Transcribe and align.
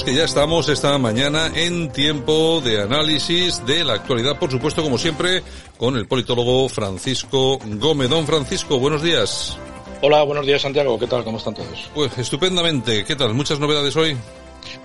los 0.00 0.04
que 0.06 0.14
ya 0.14 0.24
estamos 0.24 0.66
esta 0.70 0.96
mañana 0.96 1.52
en 1.54 1.92
tiempo 1.92 2.62
de 2.62 2.80
análisis 2.80 3.66
de 3.66 3.84
la 3.84 3.92
actualidad, 3.94 4.38
por 4.38 4.50
supuesto, 4.50 4.82
como 4.82 4.96
siempre, 4.96 5.42
con 5.76 5.94
el 5.94 6.06
politólogo 6.06 6.70
Francisco 6.70 7.58
Gómez. 7.58 8.08
Don 8.08 8.26
Francisco, 8.26 8.78
buenos 8.78 9.02
días. 9.02 9.58
Hola, 10.00 10.22
buenos 10.22 10.46
días 10.46 10.62
Santiago, 10.62 10.98
¿qué 10.98 11.06
tal? 11.06 11.22
¿Cómo 11.22 11.36
están 11.36 11.52
todos? 11.52 11.90
Pues 11.94 12.16
estupendamente, 12.16 13.04
¿qué 13.04 13.14
tal? 13.14 13.34
¿Muchas 13.34 13.60
novedades 13.60 13.94
hoy? 13.94 14.16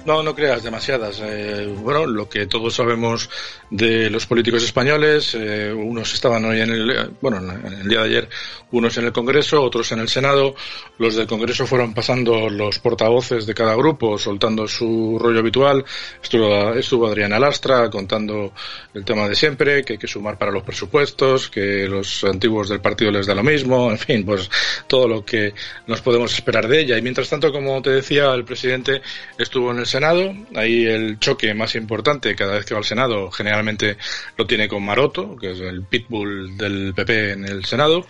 No, 0.05 0.21
no 0.21 0.35
creas 0.35 0.63
demasiadas. 0.63 1.21
Eh, 1.23 1.73
bueno, 1.81 2.05
lo 2.05 2.27
que 2.27 2.45
todos 2.45 2.75
sabemos 2.75 3.29
de 3.69 4.09
los 4.09 4.25
políticos 4.25 4.63
españoles, 4.63 5.35
eh, 5.35 5.73
unos 5.73 6.13
estaban 6.13 6.45
hoy 6.45 6.61
en 6.61 6.69
el, 6.69 7.11
bueno, 7.21 7.37
en 7.37 7.73
el 7.73 7.87
día 7.87 7.99
de 7.99 8.05
ayer, 8.05 8.29
unos 8.71 8.97
en 8.97 9.05
el 9.05 9.11
Congreso, 9.11 9.61
otros 9.61 9.91
en 9.91 9.99
el 9.99 10.09
Senado. 10.09 10.55
Los 10.97 11.15
del 11.15 11.27
Congreso 11.27 11.65
fueron 11.65 11.93
pasando 11.93 12.49
los 12.49 12.79
portavoces 12.79 13.45
de 13.45 13.53
cada 13.53 13.75
grupo, 13.75 14.17
soltando 14.17 14.67
su 14.67 15.17
rollo 15.19 15.39
habitual. 15.39 15.83
Estuvo, 16.21 16.73
estuvo 16.73 17.07
Adriana 17.07 17.39
Lastra 17.39 17.89
contando 17.89 18.53
el 18.93 19.03
tema 19.03 19.27
de 19.27 19.35
siempre, 19.35 19.83
que 19.83 19.93
hay 19.93 19.99
que 19.99 20.07
sumar 20.07 20.37
para 20.37 20.51
los 20.51 20.63
presupuestos, 20.63 21.49
que 21.49 21.87
los 21.87 22.23
antiguos 22.23 22.69
del 22.69 22.81
partido 22.81 23.11
les 23.11 23.25
da 23.25 23.33
lo 23.33 23.43
mismo, 23.43 23.91
en 23.91 23.97
fin, 23.97 24.25
pues 24.25 24.49
todo 24.87 25.07
lo 25.07 25.25
que 25.25 25.53
nos 25.87 26.01
podemos 26.01 26.33
esperar 26.33 26.67
de 26.67 26.81
ella. 26.81 26.97
Y 26.97 27.01
mientras 27.01 27.29
tanto, 27.29 27.51
como 27.51 27.81
te 27.81 27.89
decía, 27.91 28.33
el 28.33 28.45
presidente 28.45 29.01
estuvo 29.37 29.71
en 29.71 29.79
el 29.79 29.85
Senado. 29.85 30.33
Ahí 30.55 30.85
el 30.85 31.19
choque 31.19 31.53
más 31.53 31.75
importante 31.75 32.35
cada 32.35 32.53
vez 32.53 32.65
que 32.65 32.73
va 32.73 32.79
al 32.79 32.85
Senado 32.85 33.31
generalmente 33.31 33.55
lo 34.37 34.45
tiene 34.45 34.67
con 34.67 34.83
Maroto, 34.83 35.35
que 35.35 35.51
es 35.51 35.59
el 35.59 35.83
pitbull 35.83 36.57
del 36.57 36.93
PP 36.95 37.31
en 37.31 37.45
el 37.45 37.65
Senado. 37.65 38.05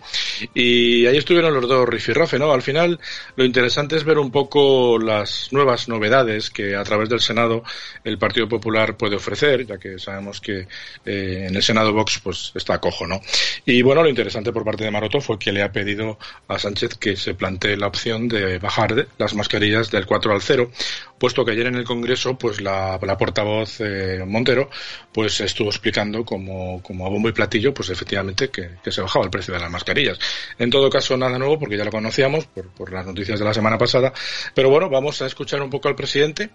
Y 0.54 1.06
ahí 1.06 1.18
estuvieron 1.18 1.54
los 1.54 1.68
dos 1.68 1.88
rifirrafe, 1.88 2.40
¿no? 2.40 2.52
Al 2.52 2.62
final 2.62 3.00
lo 3.36 3.46
interesante 3.46 3.96
es 3.96 4.04
ver 4.04 4.18
un 4.18 4.32
poco 4.32 5.00
las 5.00 5.52
nuevas 5.52 5.88
novedades 5.88 6.50
que 6.50 6.76
a 6.76 6.84
través 6.84 7.10
del 7.10 7.20
Senado 7.20 7.64
el 8.04 8.18
Partido 8.18 8.48
Popular 8.48 8.98
puede 8.98 9.16
ofrecer, 9.16 9.66
ya 9.66 9.78
que 9.78 10.00
sabemos 10.00 10.42
que 10.42 10.68
eh, 11.06 11.46
en 11.50 11.56
el 11.56 11.64
Senado 11.64 11.94
Vox 11.94 12.20
pues 12.24 12.52
está 12.56 12.80
cojo, 12.80 13.08
¿no? 13.08 13.22
Y 13.66 13.82
bueno, 13.82 14.04
lo 14.04 14.10
interesante 14.10 14.52
por 14.52 14.64
parte 14.64 14.84
de 14.84 14.92
Maroto 14.92 15.22
fue 15.22 15.40
que 15.40 15.52
le 15.52 15.64
ha 15.64 15.72
pedido 15.72 16.18
a 16.48 16.60
Sánchez 16.60 16.96
que 16.96 17.16
se 17.16 17.34
plantee 17.34 17.78
la 17.78 17.88
opción 17.88 18.28
de 18.28 18.60
bajar 18.60 19.08
las 19.18 19.34
mascarillas 19.34 19.92
del 19.92 20.06
4 20.06 20.34
al 20.34 20.42
0, 20.42 20.72
puesto 21.18 21.46
que 21.46 21.52
ayer 21.52 21.68
en 21.68 21.76
el 21.76 21.84
Congreso, 21.84 22.38
pues 22.38 22.62
la, 22.62 23.00
portavoz 23.18 23.80
eh, 23.80 24.24
Montero, 24.26 24.70
pues 25.14 25.40
estuvo 25.42 25.70
explicando 25.70 26.26
como, 26.26 26.82
como 26.82 27.06
a 27.06 27.10
bombo 27.10 27.30
y 27.30 27.32
platillo, 27.32 27.74
pues 27.74 27.90
efectivamente 27.90 28.50
que, 28.50 28.72
se 28.92 29.02
bajaba 29.02 29.26
el 29.26 29.32
precio 29.32 29.54
de 29.54 29.60
las 29.60 29.72
mascarillas. 29.72 30.20
En 30.58 30.70
todo 30.70 30.90
caso, 30.90 31.18
nada 31.18 31.38
nuevo, 31.38 31.60
porque 31.60 31.78
ya 31.78 31.84
lo 31.84 31.92
conocíamos 31.92 32.46
por, 32.46 32.68
por 32.70 32.92
las 32.92 33.06
noticias 33.06 33.40
de 33.40 33.46
la 33.46 33.54
semana 33.54 33.78
pasada. 33.78 34.14
Pero 34.54 34.70
bueno, 34.70 34.90
vamos 34.90 35.22
a 35.22 35.26
escuchar 35.26 35.62
un 35.62 35.70
poco 35.70 35.88
al 35.88 35.96
presidente. 35.96 36.50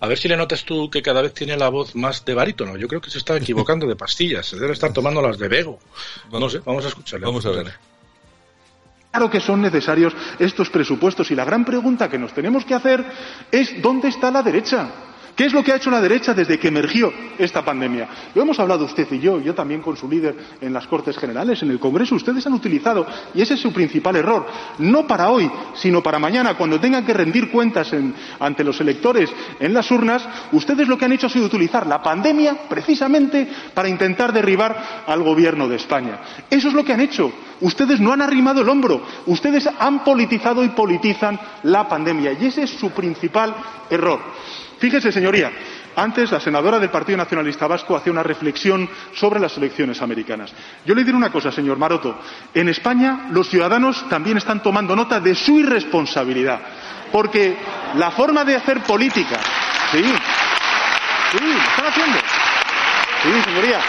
A 0.00 0.06
ver 0.06 0.18
si 0.18 0.28
le 0.28 0.36
notas 0.36 0.64
tú 0.64 0.90
que 0.90 1.02
cada 1.02 1.22
vez 1.22 1.34
tiene 1.34 1.56
la 1.56 1.68
voz 1.68 1.94
más 1.94 2.24
de 2.24 2.34
barítono. 2.34 2.76
Yo 2.76 2.88
creo 2.88 3.00
que 3.00 3.10
se 3.10 3.18
está 3.18 3.36
equivocando 3.36 3.86
de 3.86 3.96
pastillas. 3.96 4.46
Se 4.46 4.58
debe 4.58 4.72
estar 4.72 4.92
tomando 4.92 5.20
las 5.20 5.38
de 5.38 5.48
Bego. 5.48 5.78
No 6.32 6.48
sé, 6.48 6.60
vamos 6.64 6.84
a 6.84 6.88
escucharle. 6.88 7.26
Vamos 7.26 7.44
a 7.46 7.50
ver. 7.50 7.72
Claro 9.10 9.30
que 9.30 9.40
son 9.40 9.62
necesarios 9.62 10.12
estos 10.40 10.70
presupuestos 10.70 11.30
y 11.30 11.36
la 11.36 11.44
gran 11.44 11.64
pregunta 11.64 12.10
que 12.10 12.18
nos 12.18 12.34
tenemos 12.34 12.64
que 12.64 12.74
hacer 12.74 13.04
es 13.52 13.80
¿dónde 13.80 14.08
está 14.08 14.28
la 14.30 14.42
derecha? 14.42 15.13
¿Qué 15.34 15.46
es 15.46 15.52
lo 15.52 15.64
que 15.64 15.72
ha 15.72 15.76
hecho 15.76 15.90
la 15.90 16.00
derecha 16.00 16.32
desde 16.32 16.60
que 16.60 16.68
emergió 16.68 17.12
esta 17.38 17.64
pandemia? 17.64 18.08
Lo 18.36 18.42
hemos 18.42 18.58
hablado 18.60 18.84
usted 18.84 19.10
y 19.10 19.18
yo, 19.18 19.40
yo 19.40 19.52
también 19.52 19.82
con 19.82 19.96
su 19.96 20.08
líder 20.08 20.36
en 20.60 20.72
las 20.72 20.86
Cortes 20.86 21.18
Generales, 21.18 21.60
en 21.62 21.70
el 21.70 21.80
Congreso. 21.80 22.14
Ustedes 22.14 22.46
han 22.46 22.52
utilizado, 22.52 23.04
y 23.34 23.42
ese 23.42 23.54
es 23.54 23.60
su 23.60 23.72
principal 23.72 24.14
error, 24.14 24.46
no 24.78 25.08
para 25.08 25.30
hoy, 25.30 25.50
sino 25.74 26.04
para 26.04 26.20
mañana, 26.20 26.54
cuando 26.54 26.78
tengan 26.78 27.04
que 27.04 27.12
rendir 27.12 27.50
cuentas 27.50 27.90
ante 28.38 28.62
los 28.62 28.80
electores 28.80 29.28
en 29.58 29.74
las 29.74 29.90
urnas, 29.90 30.24
ustedes 30.52 30.86
lo 30.86 30.96
que 30.96 31.06
han 31.06 31.12
hecho 31.12 31.26
ha 31.26 31.30
sido 31.30 31.46
utilizar 31.46 31.84
la 31.86 32.00
pandemia 32.00 32.68
precisamente 32.68 33.48
para 33.74 33.88
intentar 33.88 34.32
derribar 34.32 35.04
al 35.06 35.22
Gobierno 35.24 35.66
de 35.66 35.76
España. 35.76 36.20
Eso 36.48 36.68
es 36.68 36.74
lo 36.74 36.84
que 36.84 36.92
han 36.92 37.00
hecho. 37.00 37.32
Ustedes 37.60 37.98
no 37.98 38.12
han 38.12 38.22
arrimado 38.22 38.60
el 38.60 38.68
hombro, 38.68 39.02
ustedes 39.26 39.68
han 39.78 40.04
politizado 40.04 40.62
y 40.62 40.68
politizan 40.68 41.40
la 41.64 41.88
pandemia, 41.88 42.32
y 42.32 42.46
ese 42.46 42.62
es 42.62 42.70
su 42.70 42.90
principal 42.90 43.54
error. 43.90 44.20
Fíjese, 44.84 45.10
señoría, 45.12 45.50
antes 45.96 46.30
la 46.30 46.38
senadora 46.40 46.78
del 46.78 46.90
Partido 46.90 47.16
Nacionalista 47.16 47.66
Vasco 47.66 47.96
hacía 47.96 48.12
una 48.12 48.22
reflexión 48.22 48.86
sobre 49.14 49.40
las 49.40 49.56
elecciones 49.56 50.02
americanas. 50.02 50.52
Yo 50.84 50.94
le 50.94 51.02
diré 51.02 51.16
una 51.16 51.32
cosa, 51.32 51.50
señor 51.50 51.78
Maroto. 51.78 52.20
En 52.52 52.68
España 52.68 53.28
los 53.30 53.48
ciudadanos 53.48 54.06
también 54.10 54.36
están 54.36 54.62
tomando 54.62 54.94
nota 54.94 55.20
de 55.20 55.34
su 55.34 55.58
irresponsabilidad. 55.58 56.60
Porque 57.10 57.56
la 57.94 58.10
forma 58.10 58.44
de 58.44 58.56
hacer 58.56 58.82
política. 58.82 59.40
Sí. 59.90 60.02
Sí, 61.32 61.38
lo 61.40 61.58
están 61.62 61.86
haciendo. 61.86 62.18
Sí, 63.22 63.42
señoría. 63.42 63.80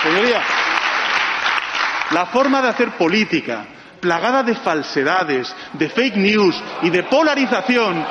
Señoría. 0.00 0.42
La 2.12 2.26
forma 2.26 2.62
de 2.62 2.68
hacer 2.68 2.90
política, 2.92 3.64
plagada 3.98 4.44
de 4.44 4.54
falsedades, 4.54 5.52
de 5.72 5.88
fake 5.88 6.16
news 6.18 6.54
y 6.82 6.90
de 6.90 7.02
polarización, 7.02 8.06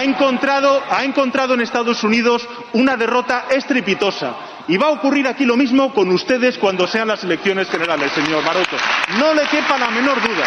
ha 0.00 0.04
encontrado, 0.04 0.82
ha 0.88 1.04
encontrado 1.04 1.52
en 1.52 1.60
Estados 1.60 2.02
Unidos 2.02 2.48
una 2.72 2.96
derrota 2.96 3.44
estrepitosa. 3.50 4.34
Y 4.66 4.78
va 4.78 4.86
a 4.86 4.92
ocurrir 4.92 5.28
aquí 5.28 5.44
lo 5.44 5.58
mismo 5.58 5.92
con 5.92 6.10
ustedes 6.10 6.56
cuando 6.56 6.86
sean 6.86 7.08
las 7.08 7.22
elecciones 7.22 7.68
generales, 7.68 8.10
señor 8.12 8.42
Maroto. 8.42 8.76
No 9.18 9.34
le 9.34 9.42
quepa 9.48 9.76
la 9.76 9.90
menor 9.90 10.22
duda. 10.22 10.46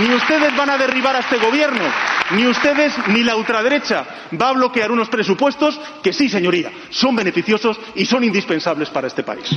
Ni 0.00 0.12
ustedes 0.14 0.56
van 0.56 0.70
a 0.70 0.78
derribar 0.78 1.14
a 1.14 1.20
este 1.20 1.38
gobierno, 1.38 1.84
ni 2.32 2.46
ustedes 2.46 2.92
ni 3.08 3.22
la 3.22 3.36
ultraderecha 3.36 4.04
va 4.40 4.48
a 4.48 4.52
bloquear 4.52 4.90
unos 4.90 5.08
presupuestos 5.08 5.80
que 6.02 6.12
sí, 6.12 6.28
señoría, 6.28 6.70
son 6.90 7.14
beneficiosos 7.14 7.78
y 7.94 8.04
son 8.04 8.24
indispensables 8.24 8.90
para 8.90 9.06
este 9.06 9.22
país. 9.22 9.48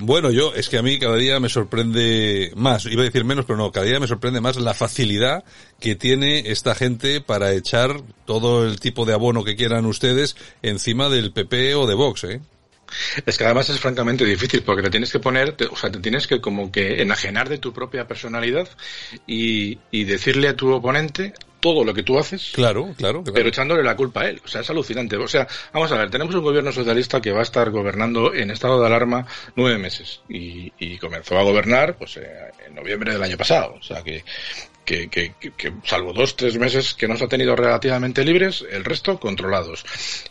Bueno, 0.00 0.30
yo, 0.30 0.54
es 0.54 0.68
que 0.68 0.78
a 0.78 0.82
mí 0.82 0.96
cada 0.98 1.16
día 1.16 1.40
me 1.40 1.48
sorprende 1.48 2.52
más, 2.54 2.86
iba 2.86 3.02
a 3.02 3.04
decir 3.04 3.24
menos, 3.24 3.44
pero 3.46 3.58
no, 3.58 3.72
cada 3.72 3.84
día 3.84 3.98
me 3.98 4.06
sorprende 4.06 4.40
más 4.40 4.56
la 4.56 4.72
facilidad 4.72 5.42
que 5.80 5.96
tiene 5.96 6.50
esta 6.50 6.76
gente 6.76 7.20
para 7.20 7.52
echar 7.52 8.00
todo 8.24 8.64
el 8.64 8.78
tipo 8.78 9.04
de 9.04 9.14
abono 9.14 9.42
que 9.42 9.56
quieran 9.56 9.86
ustedes 9.86 10.36
encima 10.62 11.08
del 11.08 11.32
PP 11.32 11.74
o 11.74 11.88
de 11.88 11.94
Vox, 11.94 12.24
¿eh? 12.24 12.40
Es 13.26 13.36
que 13.36 13.44
además 13.44 13.68
es 13.70 13.80
francamente 13.80 14.24
difícil 14.24 14.62
porque 14.62 14.82
te 14.82 14.90
tienes 14.90 15.10
que 15.10 15.18
poner, 15.18 15.56
o 15.70 15.76
sea, 15.76 15.90
te 15.90 15.98
tienes 15.98 16.28
que 16.28 16.40
como 16.40 16.70
que 16.70 17.02
enajenar 17.02 17.48
de 17.48 17.58
tu 17.58 17.72
propia 17.72 18.06
personalidad 18.06 18.68
y, 19.26 19.78
y 19.90 20.04
decirle 20.04 20.48
a 20.48 20.56
tu 20.56 20.72
oponente 20.72 21.34
todo 21.60 21.84
lo 21.84 21.94
que 21.94 22.02
tú 22.02 22.18
haces. 22.18 22.52
Claro, 22.54 22.94
claro, 22.96 23.22
Pero 23.24 23.48
echándole 23.48 23.82
la 23.82 23.96
culpa 23.96 24.22
a 24.22 24.28
él. 24.28 24.40
O 24.44 24.48
sea, 24.48 24.60
es 24.60 24.70
alucinante. 24.70 25.16
O 25.16 25.28
sea, 25.28 25.46
vamos 25.72 25.90
a 25.92 25.96
ver, 25.96 26.10
tenemos 26.10 26.34
un 26.34 26.42
gobierno 26.42 26.72
socialista 26.72 27.20
que 27.20 27.32
va 27.32 27.40
a 27.40 27.42
estar 27.42 27.70
gobernando 27.70 28.34
en 28.34 28.50
estado 28.50 28.80
de 28.80 28.86
alarma 28.86 29.26
nueve 29.56 29.78
meses. 29.78 30.20
Y, 30.28 30.72
y 30.78 30.98
comenzó 30.98 31.38
a 31.38 31.42
gobernar, 31.42 31.96
pues, 31.96 32.16
eh, 32.16 32.28
en 32.66 32.74
noviembre 32.74 33.12
del 33.12 33.22
año 33.22 33.36
pasado. 33.36 33.74
O 33.78 33.82
sea, 33.82 34.02
que, 34.02 34.24
que, 34.88 35.08
que, 35.10 35.52
que, 35.54 35.72
salvo 35.84 36.14
dos, 36.14 36.34
tres 36.34 36.56
meses 36.56 36.94
que 36.94 37.06
nos 37.06 37.20
ha 37.20 37.28
tenido 37.28 37.54
relativamente 37.54 38.24
libres, 38.24 38.64
el 38.70 38.86
resto 38.86 39.20
controlados. 39.20 39.84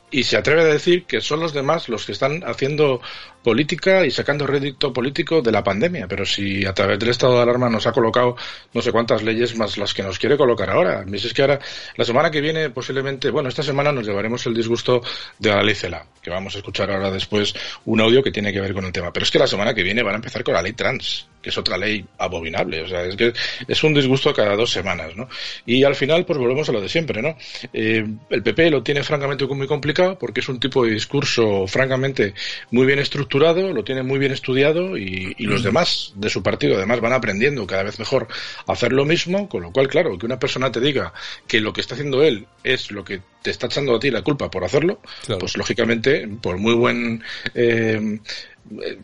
Y 0.10 0.24
se 0.24 0.36
atreve 0.36 0.62
a 0.62 0.66
decir 0.66 1.06
que 1.06 1.22
son 1.22 1.42
los 1.42 1.54
demás 1.54 1.90
los 1.90 2.06
que 2.08 2.14
están 2.14 2.44
haciendo 2.44 3.00
política 3.44 4.04
y 4.06 4.10
sacando 4.10 4.48
rédito 4.48 4.92
político 4.92 5.42
de 5.44 5.52
la 5.52 5.64
pandemia. 5.64 6.08
Pero 6.08 6.26
si 6.26 6.66
a 6.66 6.74
través 6.74 6.98
del 6.98 7.10
estado 7.10 7.36
de 7.36 7.44
alarma 7.44 7.70
nos 7.70 7.86
ha 7.86 7.92
colocado 7.92 8.36
no 8.74 8.82
sé 8.82 8.92
cuántas 8.92 9.22
leyes 9.22 9.56
más 9.56 9.78
las 9.78 9.94
que 9.94 10.02
nos 10.02 10.18
quiere 10.18 10.38
colocar 10.38 10.70
ahora. 10.72 11.06
Es 11.14 11.34
que 11.34 11.42
ahora, 11.44 11.60
la 11.96 12.06
semana 12.06 12.32
que 12.32 12.42
viene, 12.42 12.72
posiblemente, 12.72 13.30
bueno, 13.30 13.50
esta 13.50 13.62
semana 13.62 13.92
nos 13.92 14.08
llevaremos 14.08 14.44
el 14.48 14.56
disgusto 14.56 15.04
de 15.38 15.50
la 15.50 15.62
ley 15.62 15.76
CELA, 15.76 16.08
que 16.22 16.32
vamos 16.32 16.56
a 16.56 16.58
escuchar 16.58 16.90
ahora 16.90 17.12
después 17.12 17.54
un 17.86 18.02
audio 18.02 18.24
que 18.24 18.32
tiene 18.32 18.52
que 18.52 18.62
ver 18.62 18.74
con 18.74 18.86
el 18.86 18.92
tema. 18.92 19.14
Pero 19.14 19.24
es 19.24 19.30
que 19.30 19.40
la 19.40 19.48
semana 19.48 19.76
que 19.76 19.84
viene 19.84 20.02
van 20.02 20.14
a 20.14 20.18
empezar 20.18 20.44
con 20.44 20.56
la 20.56 20.64
ley 20.64 20.74
trans, 20.74 21.28
que 21.48 21.52
es 21.52 21.58
otra 21.58 21.78
ley 21.78 22.06
abominable. 22.18 22.82
O 22.82 22.88
sea, 22.90 23.06
es 23.06 23.16
que 23.16 23.32
es 23.66 23.84
un 23.86 23.94
disgusto 23.94 24.34
cada 24.34 24.54
dos 24.58 24.70
semanas, 24.70 25.16
¿no? 25.16 25.30
Y 25.66 25.86
al 25.86 25.96
final, 25.96 26.26
pues 26.26 26.38
volvemos 26.38 26.68
a 26.68 26.74
lo 26.74 26.82
de 26.82 26.90
siempre, 26.90 27.22
¿no? 27.22 27.38
Eh, 27.72 28.06
el 28.30 28.44
PP 28.44 28.70
lo 28.70 28.84
tiene 28.84 29.02
francamente 29.02 29.46
muy 29.48 29.66
complicado 29.66 30.20
porque 30.20 30.42
es 30.42 30.50
un 30.50 30.60
tipo 30.60 30.84
de 30.84 30.92
discurso 30.92 31.66
francamente 31.68 32.34
muy 32.72 32.86
bien 32.86 33.00
estructurado, 33.00 33.72
lo 33.72 33.86
tiene 33.86 34.04
muy 34.04 34.20
bien 34.20 34.34
estudiado 34.34 34.98
y, 34.98 35.34
y 35.38 35.46
los 35.46 35.64
demás 35.64 36.12
de 36.16 36.30
su 36.30 36.44
partido 36.44 36.76
además 36.76 37.00
van 37.00 37.14
aprendiendo 37.14 37.66
cada 37.66 37.84
vez 37.84 37.98
mejor 37.98 38.28
a 38.66 38.74
hacer 38.74 38.92
lo 38.92 39.06
mismo, 39.06 39.48
con 39.48 39.64
lo 39.64 39.72
cual, 39.72 39.88
claro, 39.88 40.18
que 40.18 40.26
una 40.26 40.38
persona 40.38 40.70
te 40.70 40.82
diga 40.82 41.14
que 41.48 41.62
lo 41.62 41.72
que 41.72 41.80
está 41.80 41.96
haciendo 41.96 42.24
él 42.24 42.46
es 42.66 42.92
lo 42.92 43.06
que 43.06 43.22
te 43.48 43.52
está 43.52 43.68
echando 43.68 43.96
a 43.96 44.00
ti 44.00 44.12
la 44.12 44.24
culpa 44.24 44.52
por 44.52 44.66
hacerlo, 44.66 45.00
pues 45.40 45.56
lógicamente, 45.56 46.28
por 46.42 46.58
muy 46.58 46.74
buen 46.74 47.24
eh, 47.56 48.20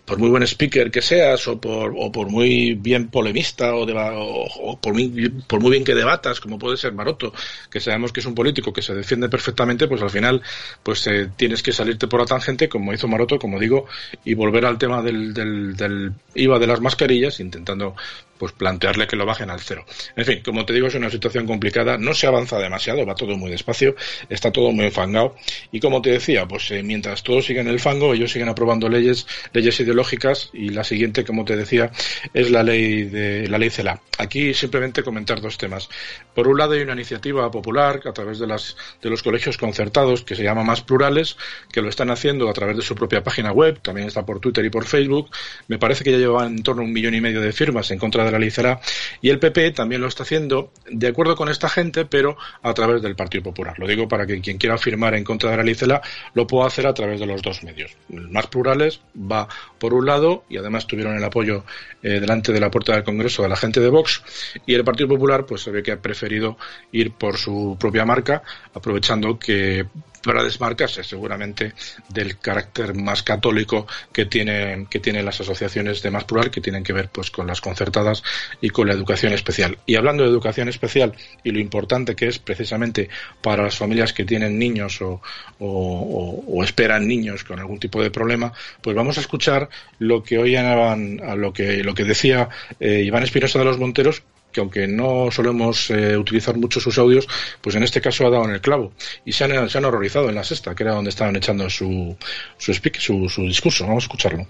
por 0.03 0.19
muy 0.19 0.29
buen 0.29 0.43
speaker 0.43 0.91
que 0.91 1.01
seas 1.01 1.47
o 1.47 1.61
por, 1.61 1.93
o 1.97 2.11
por 2.11 2.29
muy 2.29 2.73
bien 2.73 3.07
polemista 3.07 3.73
o, 3.73 3.85
o, 3.85 4.77
por, 4.81 4.93
muy, 4.93 5.29
por 5.47 5.61
muy 5.61 5.71
bien 5.71 5.85
que 5.85 5.95
debatas, 5.95 6.41
como 6.41 6.59
puede 6.59 6.75
ser 6.75 6.91
Maroto, 6.91 7.33
que 7.71 7.79
sabemos 7.79 8.11
que 8.11 8.19
es 8.19 8.25
un 8.25 8.35
político 8.35 8.73
que 8.73 8.81
se 8.81 8.93
defiende 8.93 9.29
perfectamente, 9.29 9.87
pues 9.87 10.01
al 10.01 10.09
final 10.09 10.41
pues 10.83 11.07
eh, 11.07 11.29
tienes 11.37 11.63
que 11.63 11.71
salirte 11.71 12.07
por 12.07 12.19
la 12.19 12.25
tangente, 12.25 12.67
como 12.67 12.91
hizo 12.91 13.07
Maroto, 13.07 13.39
como 13.39 13.57
digo, 13.57 13.85
y 14.25 14.33
volver 14.33 14.65
al 14.65 14.77
tema 14.77 15.01
del, 15.01 15.33
del, 15.33 15.77
del 15.77 16.11
IVA 16.35 16.59
de 16.59 16.67
las 16.67 16.81
mascarillas, 16.81 17.39
intentando 17.39 17.95
pues 18.43 18.51
plantearle 18.51 19.07
que 19.07 19.15
lo 19.15 19.25
bajen 19.25 19.49
al 19.49 19.61
cero. 19.61 19.85
En 20.17 20.25
fin, 20.25 20.41
como 20.43 20.65
te 20.65 20.73
digo, 20.73 20.87
es 20.87 20.95
una 20.95 21.09
situación 21.09 21.47
complicada, 21.47 21.97
no 21.97 22.13
se 22.13 22.27
avanza 22.27 22.59
demasiado, 22.59 23.05
va 23.05 23.15
todo 23.15 23.37
muy 23.37 23.49
despacio, 23.49 23.95
está 24.27 24.51
todo 24.51 24.73
muy 24.73 24.83
enfangado 24.83 25.37
y 25.71 25.79
como 25.79 26.01
te 26.01 26.09
decía, 26.09 26.45
pues 26.45 26.69
eh, 26.71 26.83
mientras 26.83 27.23
todos 27.23 27.45
siguen 27.45 27.69
el 27.69 27.79
fango, 27.79 28.13
ellos 28.13 28.33
siguen 28.33 28.49
aprobando 28.49 28.89
leyes, 28.89 29.25
leyes 29.53 29.79
ideológicas 29.79 30.49
y 30.51 30.71
la 30.71 30.83
siguiente, 30.83 31.23
como 31.23 31.45
te 31.45 31.55
decía, 31.55 31.89
es 32.33 32.51
la 32.51 32.63
ley 32.63 33.05
de 33.05 33.47
la 33.47 33.57
ley 33.57 33.69
CELA. 33.69 34.01
Aquí 34.17 34.53
simplemente 34.53 35.03
comentar 35.03 35.39
dos 35.39 35.57
temas. 35.57 35.87
Por 36.35 36.49
un 36.49 36.57
lado 36.57 36.73
hay 36.73 36.81
una 36.81 36.91
iniciativa 36.91 37.49
popular 37.49 38.01
a 38.03 38.11
través 38.11 38.39
de 38.39 38.47
las 38.47 38.75
de 39.01 39.09
los 39.09 39.23
colegios 39.23 39.57
concertados 39.57 40.23
que 40.23 40.35
se 40.35 40.43
llama 40.43 40.65
Más 40.65 40.81
Plurales, 40.81 41.37
que 41.71 41.81
lo 41.81 41.87
están 41.87 42.09
haciendo 42.09 42.49
a 42.49 42.53
través 42.53 42.75
de 42.75 42.81
su 42.81 42.93
propia 42.93 43.23
página 43.23 43.53
web, 43.53 43.79
también 43.81 44.07
está 44.07 44.25
por 44.25 44.41
Twitter 44.41 44.65
y 44.65 44.69
por 44.69 44.83
Facebook. 44.83 45.29
Me 45.69 45.79
parece 45.79 46.03
que 46.03 46.11
ya 46.11 46.17
llevan 46.17 46.57
en 46.57 46.63
torno 46.63 46.81
a 46.81 46.85
un 46.85 46.91
millón 46.91 47.15
y 47.15 47.21
medio 47.21 47.39
de 47.39 47.53
firmas 47.53 47.89
en 47.91 47.99
contra 47.99 48.25
de 48.25 48.32
CELA 48.51 48.80
y 49.21 49.30
el 49.30 49.39
PP 49.39 49.71
también 49.71 50.01
lo 50.01 50.07
está 50.07 50.24
haciendo 50.24 50.71
de 50.89 51.07
acuerdo 51.07 51.35
con 51.35 51.50
esta 51.50 51.69
gente, 51.69 52.06
pero 52.06 52.38
a 52.62 52.74
través 52.74 53.01
del 53.01 53.15
Partido 53.15 53.44
Popular. 53.44 53.77
Lo 53.80 53.88
digo 53.88 54.07
para 54.07 54.25
que 54.25 54.39
quien 54.41 54.57
quiera 54.57 54.77
firmar 54.77 55.15
en 55.15 55.24
contra 55.24 55.56
de 55.56 55.75
CELA 55.75 56.01
lo 56.33 56.47
pueda 56.47 56.68
hacer 56.68 56.88
a 56.88 56.94
través 56.94 57.19
de 57.19 57.25
los 57.25 57.41
dos 57.41 57.63
medios. 57.63 57.95
Más 58.09 58.47
Plurales 58.47 59.01
va 59.15 59.47
por 59.80 59.94
un 59.94 60.06
lado 60.06 60.44
y 60.50 60.57
además 60.57 60.88
tuvieron 60.88 61.15
el 61.15 61.24
apoyo 61.24 61.63
eh, 62.01 62.19
delante 62.19 62.51
de 62.51 62.59
la 62.59 62.69
puerta 62.69 62.94
del 62.94 63.03
Congreso 63.03 63.44
de 63.44 63.50
la 63.50 63.56
gente 63.56 63.80
de 63.80 63.89
Vox 63.89 64.24
y 64.65 64.74
el 64.74 64.83
Partido 64.83 65.09
Popular 65.09 65.45
pues 65.45 65.62
se 65.62 65.71
ve 65.71 65.83
que 65.83 65.91
ha 65.91 66.01
preferido 66.01 66.57
ir 66.91 67.12
por 67.12 67.38
su 67.38 67.77
propia 67.79 68.06
marca 68.06 68.44
aprovechando 68.74 69.38
que 69.38 69.86
para 70.23 70.43
desmarcarse 70.43 71.03
seguramente 71.03 71.73
del 72.09 72.37
carácter 72.39 72.95
más 72.95 73.23
católico 73.23 73.85
que 74.11 74.25
tienen, 74.25 74.85
que 74.87 74.99
tienen 74.99 75.25
las 75.25 75.41
asociaciones 75.41 76.01
de 76.01 76.11
más 76.11 76.23
plural 76.23 76.49
que 76.49 76.61
tienen 76.61 76.83
que 76.83 76.93
ver 76.93 77.09
pues 77.09 77.29
con 77.29 77.45
las 77.47 77.61
concertadas 77.61 78.23
y 78.61 78.69
con 78.69 78.87
la 78.87 78.93
educación 78.93 79.33
especial. 79.33 79.77
Y 79.85 79.95
hablando 79.95 80.23
de 80.23 80.29
educación 80.29 80.69
especial 80.69 81.13
y 81.43 81.51
lo 81.51 81.59
importante 81.59 82.15
que 82.15 82.27
es 82.27 82.39
precisamente 82.39 83.09
para 83.41 83.63
las 83.63 83.77
familias 83.77 84.13
que 84.13 84.25
tienen 84.25 84.57
niños 84.57 85.01
o, 85.01 85.21
o, 85.59 86.63
esperan 86.63 87.07
niños 87.07 87.43
con 87.43 87.59
algún 87.59 87.79
tipo 87.79 88.01
de 88.01 88.09
problema, 88.09 88.53
pues 88.81 88.95
vamos 88.95 89.17
a 89.17 89.21
escuchar 89.21 89.69
lo 89.99 90.23
que 90.23 90.37
oían 90.37 90.65
a 90.65 91.35
lo 91.35 91.51
que, 91.51 91.83
lo 91.83 91.93
que 91.93 92.05
decía 92.05 92.49
eh, 92.79 93.01
Iván 93.05 93.23
Espinosa 93.23 93.59
de 93.59 93.65
los 93.65 93.77
Monteros 93.77 94.23
que 94.53 94.61
aunque 94.61 94.88
no 94.88 95.29
solemos 95.31 95.89
eh, 95.89 96.15
utilizar 96.15 96.55
mucho 96.57 96.79
sus 96.79 96.97
audios, 96.97 97.27
pues 97.59 97.75
en 97.75 97.83
este 97.83 98.00
caso 98.00 98.25
ha 98.25 98.29
dado 98.29 98.45
en 98.45 98.51
el 98.51 98.61
clavo. 98.61 98.94
Y 99.25 99.33
se 99.33 99.44
han, 99.44 99.69
se 99.69 99.77
han 99.77 99.85
horrorizado 99.85 100.29
en 100.29 100.35
la 100.35 100.44
sexta, 100.44 100.73
que 100.75 100.83
era 100.83 100.94
donde 100.94 101.09
estaban 101.09 101.35
echando 101.35 101.69
su, 101.69 102.15
su, 102.57 102.73
speak, 102.73 103.00
su, 103.00 103.27
discurso. 103.41 103.85
Vamos 103.85 104.03
a 104.03 104.05
escucharlo. 104.05 104.45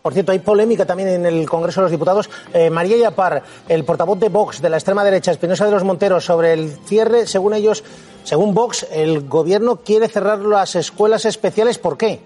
Por 0.00 0.12
cierto, 0.12 0.30
hay 0.30 0.38
polémica 0.38 0.86
también 0.86 1.08
en 1.08 1.26
el 1.26 1.48
Congreso 1.48 1.80
de 1.80 1.86
los 1.86 1.90
Diputados. 1.90 2.30
Eh, 2.54 2.70
María 2.70 2.96
Yapar, 2.96 3.42
el 3.68 3.84
portavoz 3.84 4.20
de 4.20 4.28
Vox 4.28 4.62
de 4.62 4.70
la 4.70 4.76
extrema 4.76 5.02
derecha, 5.02 5.32
Espinosa 5.32 5.64
de 5.64 5.72
los 5.72 5.82
Monteros, 5.82 6.24
sobre 6.24 6.52
el 6.52 6.70
cierre, 6.86 7.26
según 7.26 7.54
ellos, 7.54 7.82
según 8.22 8.54
Vox, 8.54 8.86
el 8.92 9.22
gobierno 9.22 9.80
quiere 9.84 10.08
cerrar 10.08 10.38
las 10.38 10.76
escuelas 10.76 11.24
especiales. 11.24 11.78
¿Por 11.78 11.98
qué? 11.98 12.20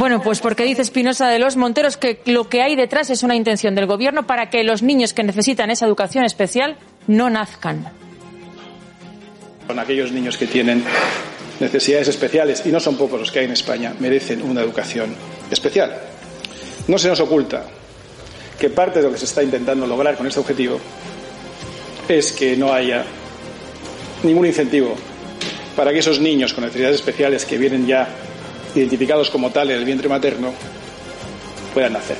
Bueno, 0.00 0.22
pues 0.22 0.40
porque 0.40 0.64
dice 0.64 0.80
Espinosa 0.80 1.28
de 1.28 1.38
los 1.38 1.58
Monteros 1.58 1.98
que 1.98 2.22
lo 2.24 2.48
que 2.48 2.62
hay 2.62 2.74
detrás 2.74 3.10
es 3.10 3.22
una 3.22 3.36
intención 3.36 3.74
del 3.74 3.84
gobierno 3.84 4.26
para 4.26 4.48
que 4.48 4.64
los 4.64 4.82
niños 4.82 5.12
que 5.12 5.22
necesitan 5.22 5.70
esa 5.70 5.84
educación 5.84 6.24
especial 6.24 6.78
no 7.06 7.28
nazcan. 7.28 7.86
Con 9.66 9.78
aquellos 9.78 10.10
niños 10.10 10.38
que 10.38 10.46
tienen 10.46 10.82
necesidades 11.60 12.08
especiales, 12.08 12.62
y 12.64 12.70
no 12.70 12.80
son 12.80 12.96
pocos 12.96 13.20
los 13.20 13.30
que 13.30 13.40
hay 13.40 13.44
en 13.44 13.52
España, 13.52 13.92
merecen 14.00 14.40
una 14.40 14.62
educación 14.62 15.14
especial. 15.50 15.94
No 16.88 16.96
se 16.96 17.08
nos 17.08 17.20
oculta 17.20 17.66
que 18.58 18.70
parte 18.70 19.00
de 19.00 19.04
lo 19.04 19.12
que 19.12 19.18
se 19.18 19.26
está 19.26 19.42
intentando 19.42 19.86
lograr 19.86 20.16
con 20.16 20.26
este 20.26 20.40
objetivo 20.40 20.80
es 22.08 22.32
que 22.32 22.56
no 22.56 22.72
haya 22.72 23.04
ningún 24.22 24.46
incentivo 24.46 24.96
para 25.76 25.92
que 25.92 25.98
esos 25.98 26.20
niños 26.20 26.54
con 26.54 26.64
necesidades 26.64 26.96
especiales 26.96 27.44
que 27.44 27.58
vienen 27.58 27.86
ya 27.86 28.08
identificados 28.74 29.30
como 29.30 29.50
tal 29.50 29.70
en 29.70 29.78
el 29.78 29.84
vientre 29.84 30.08
materno, 30.08 30.52
puedan 31.72 31.92
nacer. 31.92 32.16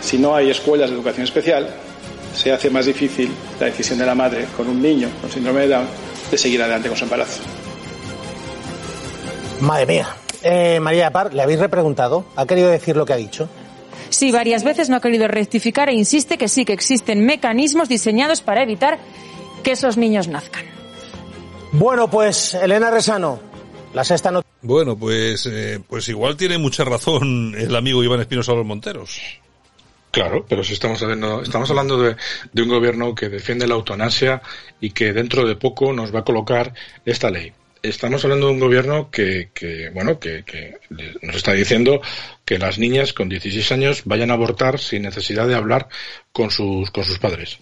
Si 0.00 0.18
no 0.18 0.34
hay 0.34 0.50
escuelas 0.50 0.90
de 0.90 0.96
educación 0.96 1.24
especial, 1.24 1.68
se 2.34 2.52
hace 2.52 2.70
más 2.70 2.86
difícil 2.86 3.30
la 3.60 3.66
decisión 3.66 3.98
de 3.98 4.06
la 4.06 4.14
madre 4.14 4.46
con 4.56 4.68
un 4.68 4.80
niño 4.80 5.08
con 5.20 5.30
síndrome 5.30 5.62
de 5.62 5.68
Down 5.68 5.86
de 6.30 6.38
seguir 6.38 6.60
adelante 6.62 6.88
con 6.88 6.96
su 6.96 7.04
embarazo. 7.04 7.42
Madre 9.60 9.86
mía. 9.86 10.08
Eh, 10.42 10.80
María 10.80 11.10
Par, 11.10 11.32
¿le 11.32 11.42
habéis 11.42 11.60
repreguntado? 11.60 12.24
¿Ha 12.34 12.46
querido 12.46 12.68
decir 12.68 12.96
lo 12.96 13.06
que 13.06 13.12
ha 13.12 13.16
dicho? 13.16 13.48
Sí, 14.08 14.32
varias 14.32 14.64
veces 14.64 14.88
no 14.90 14.96
ha 14.96 15.00
querido 15.00 15.28
rectificar 15.28 15.88
e 15.88 15.94
insiste 15.94 16.36
que 16.36 16.48
sí 16.48 16.64
que 16.64 16.72
existen 16.72 17.24
mecanismos 17.24 17.88
diseñados 17.88 18.42
para 18.42 18.62
evitar 18.62 18.98
que 19.62 19.72
esos 19.72 19.96
niños 19.96 20.28
nazcan. 20.28 20.64
Bueno, 21.72 22.10
pues 22.10 22.54
Elena 22.54 22.90
Resano, 22.90 23.38
la 23.94 24.04
sexta 24.04 24.30
Bueno, 24.62 24.96
pues, 24.96 25.46
eh, 25.46 25.80
pues 25.86 26.08
igual 26.08 26.36
tiene 26.36 26.56
mucha 26.56 26.84
razón 26.84 27.54
el 27.58 27.74
amigo 27.74 28.02
Iván 28.02 28.20
Espinosa 28.20 28.54
los 28.54 28.64
Monteros. 28.64 29.20
Claro, 30.12 30.44
pero 30.46 30.62
si 30.62 30.74
estamos 30.74 31.02
hablando, 31.02 31.42
estamos 31.42 31.68
hablando 31.70 31.98
de, 31.98 32.14
un 32.62 32.68
gobierno 32.68 33.14
que 33.14 33.28
defiende 33.28 33.66
la 33.66 33.74
eutanasia 33.74 34.42
y 34.78 34.90
que 34.90 35.12
dentro 35.12 35.46
de 35.46 35.56
poco 35.56 35.92
nos 35.92 36.14
va 36.14 36.20
a 36.20 36.24
colocar 36.24 36.74
esta 37.04 37.30
ley. 37.30 37.52
Estamos 37.82 38.22
hablando 38.22 38.46
de 38.46 38.52
un 38.52 38.60
gobierno 38.60 39.10
que, 39.10 39.50
bueno, 39.94 40.20
que, 40.20 40.44
que, 40.44 40.76
nos 41.22 41.34
está 41.34 41.54
diciendo 41.54 42.00
que 42.44 42.58
las 42.58 42.78
niñas 42.78 43.14
con 43.14 43.28
16 43.28 43.72
años 43.72 44.02
vayan 44.04 44.30
a 44.30 44.34
abortar 44.34 44.78
sin 44.78 45.02
necesidad 45.02 45.48
de 45.48 45.56
hablar 45.56 45.88
con 46.30 46.50
sus, 46.50 46.90
con 46.90 47.04
sus 47.04 47.18
padres. 47.18 47.58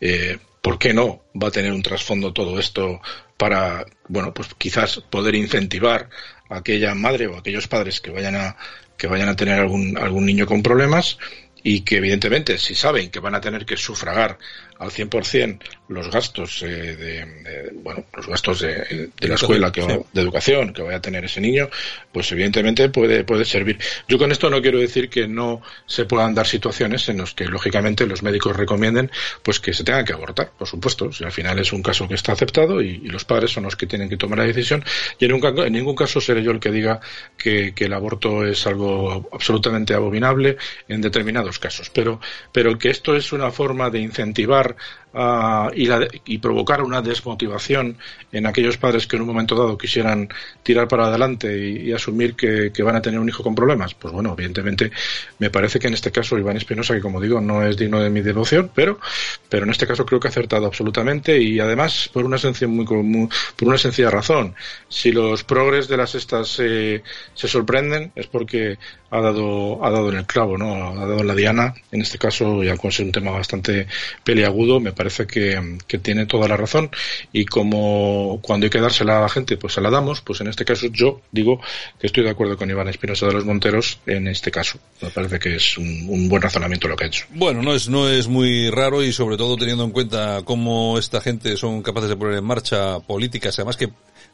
Eh, 0.00 0.38
¿Por 0.62 0.78
qué 0.78 0.92
no 0.92 1.22
va 1.40 1.48
a 1.48 1.52
tener 1.52 1.72
un 1.72 1.82
trasfondo 1.82 2.32
todo 2.32 2.58
esto 2.58 3.00
para, 3.36 3.86
bueno, 4.08 4.34
pues 4.34 4.48
quizás 4.58 5.00
poder 5.10 5.34
incentivar 5.34 6.10
a 6.48 6.58
aquella 6.58 6.94
madre 6.94 7.26
o 7.26 7.36
a 7.36 7.38
aquellos 7.38 7.68
padres 7.68 8.00
que 8.00 8.10
vayan 8.10 8.36
a, 8.36 8.56
que 8.96 9.06
vayan 9.06 9.28
a 9.28 9.36
tener 9.36 9.60
algún, 9.60 9.96
algún 9.96 10.26
niño 10.26 10.46
con 10.46 10.62
problemas 10.62 11.18
y 11.62 11.80
que 11.80 11.96
evidentemente 11.96 12.58
si 12.58 12.74
saben 12.74 13.10
que 13.10 13.20
van 13.20 13.34
a 13.34 13.40
tener 13.40 13.66
que 13.66 13.76
sufragar 13.76 14.38
al 14.78 14.90
100% 14.90 15.58
los 15.88 16.10
gastos 16.10 16.62
eh, 16.62 16.96
de, 16.96 17.70
bueno 17.74 18.04
los 18.14 18.26
gastos 18.26 18.60
de, 18.60 19.10
la 19.20 19.34
escuela 19.34 19.72
que 19.72 20.04
de 20.12 20.20
educación 20.20 20.72
que 20.72 20.82
vaya 20.82 20.98
a 20.98 21.00
tener 21.00 21.24
ese 21.24 21.40
niño 21.40 21.68
pues 22.12 22.30
evidentemente 22.32 22.88
puede 22.88 23.24
puede 23.24 23.44
servir. 23.44 23.78
Yo 24.06 24.18
con 24.18 24.30
esto 24.32 24.50
no 24.50 24.60
quiero 24.60 24.78
decir 24.78 25.08
que 25.08 25.26
no 25.26 25.62
se 25.86 26.04
puedan 26.04 26.34
dar 26.34 26.46
situaciones 26.46 27.08
en 27.08 27.18
las 27.18 27.34
que 27.34 27.46
lógicamente 27.46 28.06
los 28.06 28.22
médicos 28.22 28.56
recomienden 28.56 29.10
pues 29.42 29.60
que 29.60 29.72
se 29.72 29.84
tenga 29.84 30.04
que 30.04 30.12
abortar 30.12 30.52
por 30.56 30.68
supuesto. 30.68 31.12
Si 31.12 31.24
al 31.24 31.32
final 31.32 31.58
es 31.58 31.72
un 31.72 31.82
caso 31.82 32.06
que 32.06 32.14
está 32.14 32.32
aceptado 32.32 32.82
y, 32.82 32.98
los 33.08 33.24
padres 33.24 33.52
son 33.52 33.64
los 33.64 33.74
que 33.74 33.86
tienen 33.86 34.08
que 34.08 34.18
tomar 34.18 34.38
la 34.38 34.44
decisión. 34.44 34.84
Y 35.18 35.24
en, 35.24 35.40
en 35.42 35.72
ningún 35.72 35.96
caso 35.96 36.20
seré 36.20 36.42
yo 36.42 36.50
el 36.50 36.60
que 36.60 36.70
diga 36.70 37.00
que, 37.38 37.72
que 37.74 37.86
el 37.86 37.94
aborto 37.94 38.44
es 38.44 38.66
algo 38.66 39.28
absolutamente 39.32 39.94
abominable 39.94 40.58
en 40.88 41.00
determinados 41.00 41.58
casos. 41.58 41.90
Pero 41.90 42.20
pero 42.52 42.78
que 42.78 42.90
esto 42.90 43.16
es 43.16 43.32
una 43.32 43.50
forma 43.50 43.88
de 43.90 44.00
incentivar 44.00 44.67
yeah 44.68 44.74
Ah, 45.14 45.70
y, 45.74 46.38
provocar 46.38 46.82
una 46.82 47.00
desmotivación 47.00 47.96
en 48.30 48.46
aquellos 48.46 48.76
padres 48.76 49.06
que 49.06 49.16
en 49.16 49.22
un 49.22 49.28
momento 49.28 49.54
dado 49.54 49.78
quisieran 49.78 50.28
tirar 50.62 50.86
para 50.86 51.06
adelante 51.06 51.58
y, 51.58 51.92
asumir 51.92 52.36
que, 52.36 52.70
van 52.82 52.96
a 52.96 53.02
tener 53.02 53.18
un 53.18 53.28
hijo 53.28 53.42
con 53.42 53.54
problemas, 53.54 53.94
pues 53.94 54.12
bueno, 54.12 54.34
evidentemente 54.34 54.92
me 55.38 55.50
parece 55.50 55.78
que 55.78 55.88
en 55.88 55.94
este 55.94 56.12
caso 56.12 56.38
Iván 56.38 56.58
Espinosa, 56.58 56.94
que 56.94 57.00
como 57.00 57.20
digo 57.20 57.40
no 57.40 57.66
es 57.66 57.76
digno 57.76 58.00
de 58.00 58.10
mi 58.10 58.20
devoción, 58.20 58.70
pero, 58.74 59.00
pero 59.48 59.64
en 59.64 59.70
este 59.70 59.86
caso 59.86 60.04
creo 60.04 60.20
que 60.20 60.28
ha 60.28 60.30
acertado 60.30 60.66
absolutamente 60.66 61.40
y 61.40 61.58
además 61.58 62.10
por 62.12 62.24
una 62.24 62.38
sencilla, 62.38 62.68
muy, 62.68 62.84
por 62.84 63.68
una 63.68 63.78
sencilla 63.78 64.10
razón. 64.10 64.54
Si 64.88 65.10
los 65.10 65.42
progres 65.42 65.88
de 65.88 65.96
las 65.96 66.14
estas 66.14 66.48
se 66.48 67.02
sorprenden 67.34 68.12
es 68.14 68.26
porque 68.26 68.78
ha 69.10 69.20
dado, 69.20 69.84
ha 69.84 69.90
dado 69.90 70.10
en 70.10 70.18
el 70.18 70.26
clavo, 70.26 70.58
¿no? 70.58 70.90
Ha 70.90 71.06
dado 71.06 71.20
en 71.20 71.26
la 71.26 71.34
diana, 71.34 71.74
en 71.90 72.02
este 72.02 72.18
caso, 72.18 72.62
y 72.62 72.68
aunque 72.68 72.88
es 72.88 72.98
un 73.00 73.12
tema 73.12 73.30
bastante 73.30 73.86
peliagudo, 74.22 74.80
me 74.80 74.92
parece 74.92 75.07
que, 75.26 75.78
que, 75.86 75.98
tiene 75.98 76.26
toda 76.26 76.48
la 76.48 76.56
razón. 76.56 76.90
Y 77.32 77.44
como 77.44 78.40
cuando 78.42 78.64
hay 78.64 78.70
que 78.70 78.80
dársela 78.80 79.18
a 79.18 79.22
la 79.22 79.28
gente, 79.28 79.56
pues 79.56 79.74
se 79.74 79.80
la 79.80 79.90
damos, 79.90 80.20
pues 80.20 80.40
en 80.40 80.48
este 80.48 80.64
caso 80.64 80.86
yo 80.92 81.20
digo 81.32 81.60
que 81.98 82.06
estoy 82.06 82.24
de 82.24 82.30
acuerdo 82.30 82.56
con 82.56 82.70
Iván 82.70 82.88
Espinosa 82.88 83.26
de 83.26 83.32
los 83.32 83.44
Monteros 83.44 84.00
en 84.06 84.28
este 84.28 84.50
caso. 84.50 84.78
Me 85.00 85.10
parece 85.10 85.38
que 85.38 85.56
es 85.56 85.78
un, 85.78 86.06
un, 86.08 86.28
buen 86.28 86.42
razonamiento 86.42 86.88
lo 86.88 86.96
que 86.96 87.04
ha 87.04 87.06
hecho. 87.08 87.26
Bueno, 87.30 87.62
no 87.62 87.74
es, 87.74 87.88
no 87.88 88.08
es 88.08 88.28
muy 88.28 88.70
raro 88.70 89.02
y 89.02 89.12
sobre 89.12 89.36
todo 89.36 89.56
teniendo 89.56 89.84
en 89.84 89.90
cuenta 89.90 90.42
cómo 90.44 90.98
esta 90.98 91.20
gente 91.20 91.56
son 91.56 91.82
capaces 91.82 92.10
de 92.10 92.16
poner 92.16 92.38
en 92.38 92.44
marcha 92.44 93.00
políticas, 93.00 93.58
además 93.58 93.76
que 93.76 93.88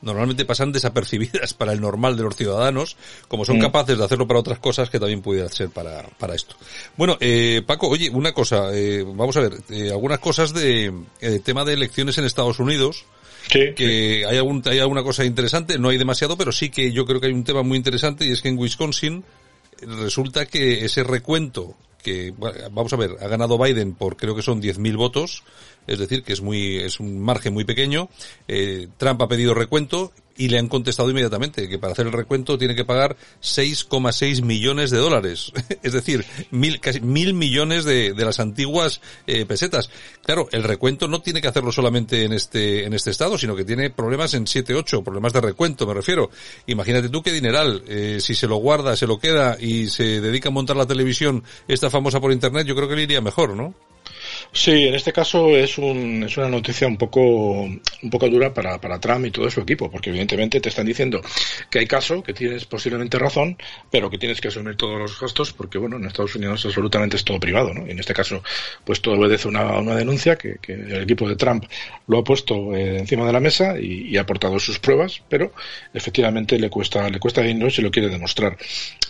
normalmente 0.04 0.44
pasan 0.44 0.72
desapercibidas 0.72 1.54
para 1.54 1.72
el 1.72 1.80
normal 1.80 2.16
de 2.16 2.22
los 2.22 2.36
ciudadanos, 2.36 2.96
como 3.28 3.44
son 3.44 3.58
mm. 3.58 3.60
capaces 3.60 3.98
de 3.98 4.04
hacerlo 4.04 4.26
para 4.26 4.40
otras 4.40 4.58
cosas 4.58 4.90
que 4.90 5.00
también 5.00 5.22
pudiera 5.22 5.48
ser 5.48 5.70
para, 5.70 6.02
para 6.18 6.34
esto. 6.34 6.56
Bueno, 6.96 7.16
eh, 7.20 7.62
Paco, 7.66 7.88
oye, 7.88 8.10
una 8.10 8.32
cosa, 8.32 8.68
eh, 8.72 9.04
vamos 9.06 9.36
a 9.36 9.40
ver, 9.40 9.54
eh, 9.70 9.90
algunas 9.90 10.18
cosas 10.18 10.52
de 10.52 10.92
eh, 11.20 11.40
tema 11.42 11.64
de 11.64 11.72
elecciones 11.72 12.18
en 12.18 12.24
Estados 12.24 12.58
Unidos. 12.58 13.04
que 13.48 14.24
hay, 14.26 14.36
algún, 14.38 14.62
hay 14.66 14.78
alguna 14.78 15.02
cosa 15.02 15.24
interesante, 15.24 15.78
no 15.78 15.90
hay 15.90 15.98
demasiado, 15.98 16.36
pero 16.36 16.50
sí 16.50 16.70
que 16.70 16.92
yo 16.92 17.04
creo 17.04 17.20
que 17.20 17.26
hay 17.26 17.32
un 17.32 17.44
tema 17.44 17.62
muy 17.62 17.76
interesante 17.76 18.26
y 18.26 18.30
es 18.30 18.40
que 18.40 18.48
en 18.48 18.58
Wisconsin 18.58 19.22
resulta 19.82 20.46
que 20.46 20.84
ese 20.84 21.04
recuento 21.04 21.74
que 22.04 22.34
vamos 22.36 22.92
a 22.92 22.96
ver, 22.96 23.16
ha 23.20 23.28
ganado 23.28 23.58
Biden 23.58 23.94
por 23.94 24.16
creo 24.16 24.36
que 24.36 24.42
son 24.42 24.62
10.000 24.62 24.96
votos, 24.96 25.42
es 25.86 25.98
decir, 25.98 26.22
que 26.22 26.32
es 26.32 26.40
muy 26.40 26.78
es 26.78 27.00
un 27.00 27.20
margen 27.20 27.54
muy 27.54 27.64
pequeño. 27.64 28.08
Eh, 28.48 28.88
Trump 28.98 29.20
ha 29.22 29.28
pedido 29.28 29.54
recuento 29.54 30.12
y 30.36 30.48
le 30.48 30.58
han 30.58 30.68
contestado 30.68 31.10
inmediatamente 31.10 31.68
que 31.68 31.78
para 31.78 31.92
hacer 31.92 32.06
el 32.06 32.12
recuento 32.12 32.58
tiene 32.58 32.74
que 32.74 32.84
pagar 32.84 33.16
6,6 33.42 34.42
millones 34.42 34.90
de 34.90 34.98
dólares, 34.98 35.52
es 35.82 35.92
decir, 35.92 36.24
mil, 36.50 36.80
casi 36.80 37.00
mil 37.00 37.34
millones 37.34 37.84
de, 37.84 38.12
de 38.12 38.24
las 38.24 38.40
antiguas 38.40 39.00
eh, 39.26 39.46
pesetas. 39.46 39.90
Claro, 40.24 40.48
el 40.52 40.64
recuento 40.64 41.08
no 41.08 41.20
tiene 41.22 41.40
que 41.40 41.48
hacerlo 41.48 41.72
solamente 41.72 42.24
en 42.24 42.32
este 42.32 42.84
en 42.84 42.94
este 42.94 43.10
estado, 43.10 43.38
sino 43.38 43.54
que 43.54 43.64
tiene 43.64 43.90
problemas 43.90 44.34
en 44.34 44.46
7, 44.46 44.74
8, 44.74 45.02
problemas 45.02 45.32
de 45.32 45.40
recuento, 45.40 45.86
me 45.86 45.94
refiero. 45.94 46.30
Imagínate 46.66 47.08
tú 47.08 47.22
qué 47.22 47.32
dineral, 47.32 47.82
eh, 47.86 48.18
si 48.20 48.34
se 48.34 48.48
lo 48.48 48.56
guarda, 48.56 48.96
se 48.96 49.06
lo 49.06 49.18
queda 49.18 49.56
y 49.60 49.88
se 49.88 50.20
dedica 50.20 50.48
a 50.48 50.52
montar 50.52 50.76
la 50.76 50.86
televisión 50.86 51.44
esta 51.68 51.90
famosa 51.90 52.20
por 52.20 52.32
internet, 52.32 52.66
yo 52.66 52.74
creo 52.74 52.88
que 52.88 52.96
le 52.96 53.02
iría 53.02 53.20
mejor, 53.20 53.54
¿no? 53.54 53.74
Sí, 54.56 54.86
en 54.86 54.94
este 54.94 55.12
caso 55.12 55.48
es, 55.56 55.78
un, 55.78 56.22
es 56.22 56.36
una 56.36 56.48
noticia 56.48 56.86
un 56.86 56.96
poco, 56.96 57.62
un 57.62 58.10
poco 58.10 58.28
dura 58.28 58.54
para, 58.54 58.80
para 58.80 59.00
Trump 59.00 59.26
y 59.26 59.32
todo 59.32 59.50
su 59.50 59.60
equipo, 59.60 59.90
porque 59.90 60.10
evidentemente 60.10 60.60
te 60.60 60.68
están 60.68 60.86
diciendo 60.86 61.20
que 61.68 61.80
hay 61.80 61.86
caso, 61.88 62.22
que 62.22 62.32
tienes 62.32 62.64
posiblemente 62.64 63.18
razón, 63.18 63.58
pero 63.90 64.08
que 64.08 64.16
tienes 64.16 64.40
que 64.40 64.48
asumir 64.48 64.76
todos 64.76 64.96
los 64.96 65.20
gastos, 65.20 65.52
porque 65.52 65.76
bueno, 65.76 65.96
en 65.96 66.04
Estados 66.04 66.36
Unidos 66.36 66.64
absolutamente 66.64 67.16
es 67.16 67.24
todo 67.24 67.40
privado, 67.40 67.74
¿no? 67.74 67.84
Y 67.84 67.90
en 67.90 67.98
este 67.98 68.14
caso, 68.14 68.44
pues 68.84 69.00
todo 69.02 69.16
obedece 69.16 69.48
una, 69.48 69.76
una 69.78 69.96
denuncia 69.96 70.36
que, 70.36 70.58
que 70.62 70.74
el 70.74 71.02
equipo 71.02 71.28
de 71.28 71.34
Trump 71.34 71.64
lo 72.06 72.18
ha 72.18 72.24
puesto 72.24 72.76
eh, 72.76 72.98
encima 72.98 73.26
de 73.26 73.32
la 73.32 73.40
mesa 73.40 73.80
y, 73.80 74.08
y, 74.08 74.16
ha 74.18 74.20
aportado 74.20 74.60
sus 74.60 74.78
pruebas, 74.78 75.20
pero 75.28 75.52
efectivamente 75.92 76.60
le 76.60 76.70
cuesta, 76.70 77.10
le 77.10 77.18
cuesta 77.18 77.42
dinero 77.42 77.70
si 77.70 77.82
lo 77.82 77.90
quiere 77.90 78.08
demostrar. 78.08 78.56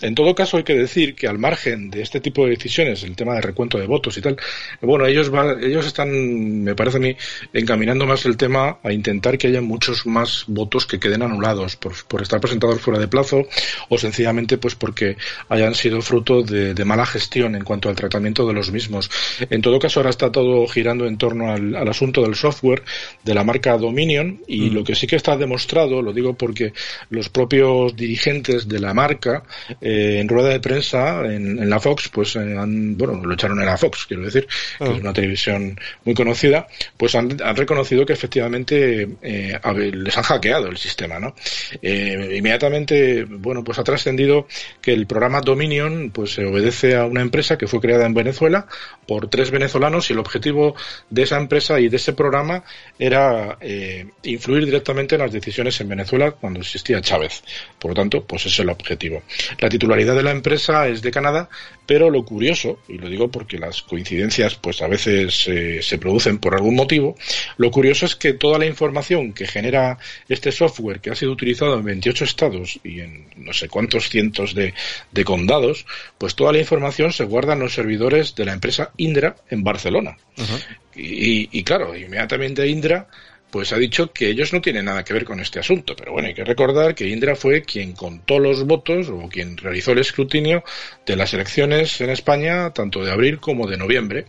En 0.01 0.15
todo 0.15 0.35
caso, 0.35 0.57
hay 0.57 0.65
que 0.65 0.75
decir 0.75 1.15
que 1.15 1.29
al 1.29 1.39
margen 1.39 1.91
de 1.91 2.01
este 2.01 2.21
tipo 2.21 2.45
de 2.45 2.53
decisiones, 2.53 3.03
el 3.03 3.15
tema 3.15 3.35
de 3.35 3.43
recuento 3.43 3.79
de 3.79 3.87
votos 3.87 4.17
y 4.17 4.23
tal, 4.23 4.39
bueno, 4.81 5.07
ellos 5.07 5.34
ellos 5.61 5.87
están, 5.87 6.63
me 6.63 6.75
parece 6.75 6.99
a 6.99 7.01
mí, 7.01 7.17
encaminando 7.53 8.07
más 8.07 8.25
el 8.27 8.37
tema 8.37 8.79
a 8.83 8.93
intentar 8.93 9.39
que 9.39 9.49
haya 9.49 9.61
muchos 9.61 10.07
más 10.07 10.45
votos 10.47 10.87
que 10.87 10.99
queden 10.99 11.23
anulados 11.23 11.77
por, 11.77 11.93
por 12.07 12.23
estar 12.23 12.41
presentados 12.41 12.81
fuera 12.81 12.99
de 12.99 13.09
plazo 13.09 13.47
o 13.89 13.99
sencillamente 13.99 14.59
pues 14.59 14.75
porque 14.75 15.17
hayan 15.49 15.75
sido 15.75 16.01
fruto 16.03 16.43
de, 16.43 16.75
de, 16.75 16.85
mala 16.85 17.07
gestión 17.07 17.55
en 17.55 17.65
cuanto 17.65 17.89
al 17.89 17.95
tratamiento 17.95 18.47
de 18.47 18.53
los 18.53 18.71
mismos. 18.71 19.11
En 19.51 19.63
todo 19.63 19.79
caso, 19.79 20.01
ahora 20.01 20.11
está 20.11 20.31
todo 20.31 20.67
girando 20.67 21.07
en 21.07 21.17
torno 21.19 21.53
al, 21.53 21.75
al 21.75 21.89
asunto 21.89 22.23
del 22.23 22.35
software 22.35 22.83
de 23.23 23.35
la 23.35 23.45
marca 23.45 23.77
Dominion 23.77 24.41
y 24.47 24.71
mm. 24.71 24.75
lo 24.75 24.85
que 24.85 24.95
sí 24.95 25.07
que 25.07 25.17
está 25.17 25.37
demostrado, 25.37 26.03
lo 26.03 26.13
digo 26.13 26.35
porque 26.35 26.73
los 27.11 27.29
propios 27.29 27.97
dirigentes 27.97 28.69
de 28.69 28.81
la 28.81 28.95
marca 28.95 29.45
eh, 29.81 30.19
en 30.21 30.29
rueda 30.29 30.51
de 30.51 30.61
prensa 30.61 31.25
en, 31.25 31.59
en 31.59 31.71
la 31.71 31.81
Fox, 31.81 32.09
pues 32.13 32.37
eh, 32.37 32.57
han, 32.59 32.97
bueno, 32.97 33.25
lo 33.25 33.35
echaron 33.35 33.61
en 33.61 33.67
la 33.67 33.77
Fox, 33.77 34.07
quiero 34.07 34.25
decir, 34.25 34.47
que 34.79 34.85
es 34.85 35.01
una 35.01 35.13
televisión 35.25 35.81
muy 36.05 36.15
conocida, 36.15 36.67
pues 36.97 37.15
han, 37.15 37.43
han 37.43 37.57
reconocido 37.57 38.05
que 38.05 38.13
efectivamente 38.13 39.09
eh, 39.23 39.59
les 39.93 40.17
han 40.17 40.23
hackeado 40.23 40.69
el 40.69 40.77
sistema, 40.77 41.19
¿no? 41.19 41.35
Eh, 41.81 42.35
inmediatamente, 42.37 43.25
bueno, 43.25 43.65
pues 43.65 43.79
ha 43.79 43.85
trascendido 43.85 44.47
que 44.83 44.93
el 44.93 45.07
programa 45.07 45.41
Dominion, 45.41 46.11
pues 46.11 46.35
se 46.35 46.45
obedece 46.45 46.97
a 46.97 47.07
una 47.07 47.23
empresa 47.23 47.57
que 47.57 47.67
fue 47.67 47.81
creada 47.81 48.07
en 48.07 48.15
Venezuela 48.15 48.67
por 49.07 49.29
tres 49.29 49.51
venezolanos 49.51 50.11
y 50.11 50.13
el 50.13 50.19
objetivo 50.19 50.75
de 51.09 51.23
esa 51.23 51.39
empresa 51.39 51.81
y 51.81 51.89
de 51.89 51.97
ese 51.97 52.13
programa 52.13 52.65
era 52.99 53.57
eh, 53.61 54.07
influir 54.25 54.67
directamente 54.67 55.15
en 55.15 55.23
las 55.23 55.33
decisiones 55.33 55.81
en 55.81 55.89
Venezuela 55.89 56.33
cuando 56.33 56.61
existía 56.61 57.01
Chávez. 57.01 57.43
Por 57.79 57.93
lo 57.93 57.95
tanto, 57.95 58.25
pues 58.25 58.43
ese 58.43 58.51
es 58.51 58.61
el 58.61 58.71
objetivo. 58.71 59.23
La 59.59 59.69
titularidad 59.69 60.15
de 60.15 60.23
la 60.23 60.33
empresa 60.33 60.87
es 60.87 61.01
de 61.01 61.11
Canadá, 61.11 61.49
pero 61.87 62.11
lo 62.11 62.25
curioso, 62.25 62.79
y 62.89 62.99
lo 62.99 63.09
digo 63.09 63.31
porque 63.31 63.59
las 63.59 63.83
coincidencias 63.83 64.55
pues 64.57 64.81
a 64.83 64.89
veces 64.89 65.47
eh, 65.49 65.83
se 65.83 65.99
producen 65.99 66.39
por 66.39 66.55
algún 66.55 66.75
motivo, 66.75 67.17
lo 67.57 67.71
curioso 67.71 68.07
es 68.07 68.17
que 68.17 68.33
toda 68.33 68.59
la 68.59 68.67
información 68.67 69.33
que 69.33 69.47
genera 69.47 69.99
este 70.29 70.53
software 70.53 71.01
que 71.01 71.11
ha 71.11 71.15
sido 71.15 71.33
utilizado 71.33 71.75
en 71.79 71.85
28 71.85 72.25
estados 72.25 72.81
y 72.85 73.01
en 73.01 73.27
no 73.37 73.53
sé 73.53 73.69
cuántos 73.69 74.09
cientos 74.09 74.55
de, 74.55 74.75
de 75.13 75.25
condados, 75.25 75.87
pues 76.19 76.35
toda 76.35 76.53
la 76.53 76.59
información 76.59 77.13
se 77.13 77.25
guarda 77.25 77.53
en 77.53 77.61
los 77.61 77.75
servidores 77.75 78.35
de 78.35 78.45
la 78.45 78.53
empresa 78.53 78.93
Indra 78.97 79.37
en 79.51 79.63
Barcelona. 79.65 80.17
Uh 80.37 80.43
-huh. 80.43 80.63
y, 80.97 81.59
y, 81.59 81.63
claro, 81.65 81.97
inmediatamente 81.97 82.67
Indra 82.67 83.09
pues 83.55 83.73
ha 83.73 83.77
dicho 83.77 84.13
que 84.13 84.31
ellos 84.31 84.53
no 84.53 84.61
tienen 84.61 84.87
nada 84.87 85.05
que 85.05 85.13
ver 85.13 85.25
con 85.25 85.39
este 85.39 85.61
asunto. 85.61 85.95
Pero 85.95 86.11
bueno, 86.11 86.27
hay 86.27 86.35
que 86.35 86.43
recordar 86.43 86.93
que 86.93 87.07
Indra 87.07 87.37
fue 87.37 87.63
quien 87.63 87.93
contó 87.93 88.41
los 88.41 88.67
votos 88.67 89.09
o 89.11 89.29
quien 89.29 89.57
realizó 89.57 89.93
el 89.93 90.01
escrutinio 90.01 90.65
de 91.07 91.15
las 91.15 91.35
elecciones 91.35 92.01
en 92.01 92.11
España, 92.11 92.73
tanto 92.73 93.05
de 93.05 93.13
abril 93.13 93.39
como 93.39 93.69
de 93.69 93.77
noviembre. 93.77 94.25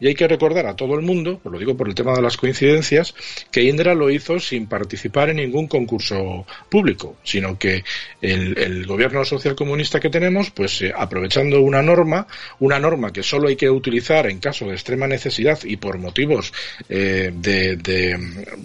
Y 0.00 0.06
hay 0.06 0.14
que 0.14 0.26
recordar 0.26 0.64
a 0.64 0.76
todo 0.76 0.94
el 0.94 1.02
mundo, 1.02 1.42
lo 1.44 1.58
digo 1.58 1.76
por 1.76 1.88
el 1.88 1.94
tema 1.94 2.14
de 2.14 2.22
las 2.22 2.38
coincidencias, 2.38 3.14
que 3.50 3.64
Indra 3.64 3.94
lo 3.94 4.08
hizo 4.08 4.40
sin 4.40 4.66
participar 4.66 5.28
en 5.28 5.36
ningún 5.36 5.68
concurso 5.68 6.46
público, 6.70 7.16
sino 7.22 7.58
que 7.58 7.84
el, 8.22 8.86
gobierno 8.86 9.26
social 9.26 9.54
comunista 9.54 10.00
que 10.00 10.08
tenemos, 10.08 10.52
pues 10.52 10.80
eh, 10.80 10.90
aprovechando 10.96 11.60
una 11.60 11.82
norma, 11.82 12.26
una 12.60 12.78
norma 12.78 13.12
que 13.12 13.22
solo 13.22 13.48
hay 13.48 13.56
que 13.56 13.68
utilizar 13.68 14.26
en 14.26 14.38
caso 14.38 14.64
de 14.64 14.72
extrema 14.72 15.06
necesidad 15.06 15.58
y 15.64 15.76
por 15.76 15.98
motivos 15.98 16.54
eh, 16.88 17.30
de 17.34 17.76